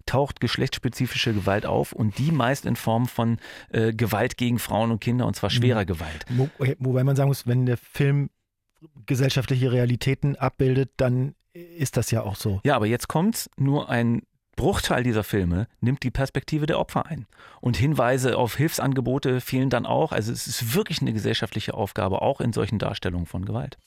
taucht 0.06 0.40
geschlechtsspezifische 0.40 1.34
Gewalt 1.34 1.66
auf 1.66 1.92
und 1.92 2.16
die 2.18 2.32
meist 2.32 2.64
in 2.64 2.76
Form 2.76 3.06
von 3.06 3.38
äh, 3.70 3.92
Gewalt 3.92 4.19
Gewalt 4.20 4.36
gegen 4.36 4.58
Frauen 4.58 4.90
und 4.90 5.00
Kinder 5.00 5.26
und 5.26 5.34
zwar 5.34 5.50
schwerer 5.50 5.82
mhm. 5.82 5.86
Gewalt. 5.86 6.24
Wo, 6.28 6.48
wobei 6.78 7.04
man 7.04 7.16
sagen 7.16 7.28
muss, 7.28 7.46
wenn 7.46 7.64
der 7.66 7.78
Film 7.78 8.30
gesellschaftliche 9.06 9.72
Realitäten 9.72 10.36
abbildet, 10.36 10.92
dann 10.98 11.34
ist 11.52 11.96
das 11.96 12.10
ja 12.10 12.22
auch 12.22 12.36
so. 12.36 12.60
Ja, 12.64 12.76
aber 12.76 12.86
jetzt 12.86 13.08
kommt's, 13.08 13.50
nur 13.56 13.88
ein 13.88 14.22
Bruchteil 14.56 15.02
dieser 15.02 15.24
Filme 15.24 15.68
nimmt 15.80 16.02
die 16.02 16.10
Perspektive 16.10 16.66
der 16.66 16.78
Opfer 16.78 17.06
ein. 17.06 17.26
Und 17.62 17.78
Hinweise 17.78 18.36
auf 18.36 18.56
Hilfsangebote 18.56 19.40
fehlen 19.40 19.70
dann 19.70 19.86
auch. 19.86 20.12
Also 20.12 20.32
es 20.32 20.46
ist 20.46 20.74
wirklich 20.74 21.00
eine 21.00 21.14
gesellschaftliche 21.14 21.72
Aufgabe, 21.72 22.20
auch 22.20 22.40
in 22.40 22.52
solchen 22.52 22.78
Darstellungen 22.78 23.26
von 23.26 23.44
Gewalt. 23.46 23.78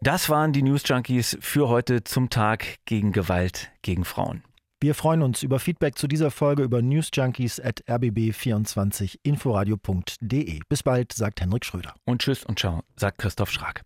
Das 0.00 0.28
waren 0.28 0.52
die 0.52 0.62
News 0.62 0.82
Junkies 0.86 1.36
für 1.40 1.68
heute 1.68 2.04
zum 2.04 2.30
Tag 2.30 2.76
gegen 2.84 3.10
Gewalt 3.10 3.72
gegen 3.82 4.04
Frauen. 4.04 4.44
Wir 4.84 4.94
freuen 4.94 5.22
uns 5.22 5.42
über 5.42 5.58
Feedback 5.60 5.96
zu 5.96 6.06
dieser 6.06 6.30
Folge 6.30 6.62
über 6.62 6.82
newsjunkies 6.82 7.58
at 7.58 7.82
rbb24inforadio.de. 7.88 10.60
Bis 10.68 10.82
bald, 10.82 11.14
sagt 11.14 11.40
Henrik 11.40 11.64
Schröder. 11.64 11.94
Und 12.04 12.20
tschüss 12.20 12.44
und 12.44 12.58
ciao, 12.58 12.82
sagt 12.94 13.16
Christoph 13.16 13.50
Schrag. 13.50 13.80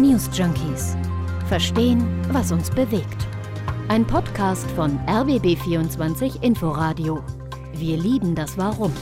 News 0.00 0.28
Junkies. 0.36 0.96
Verstehen, 1.46 2.04
was 2.32 2.50
uns 2.50 2.68
bewegt. 2.68 3.28
Ein 3.86 4.04
Podcast 4.04 4.68
von 4.72 4.98
RBB24 5.06 6.42
Inforadio. 6.42 7.22
Wir 7.74 7.96
lieben 7.96 8.34
das 8.34 8.58
Warum. 8.58 8.92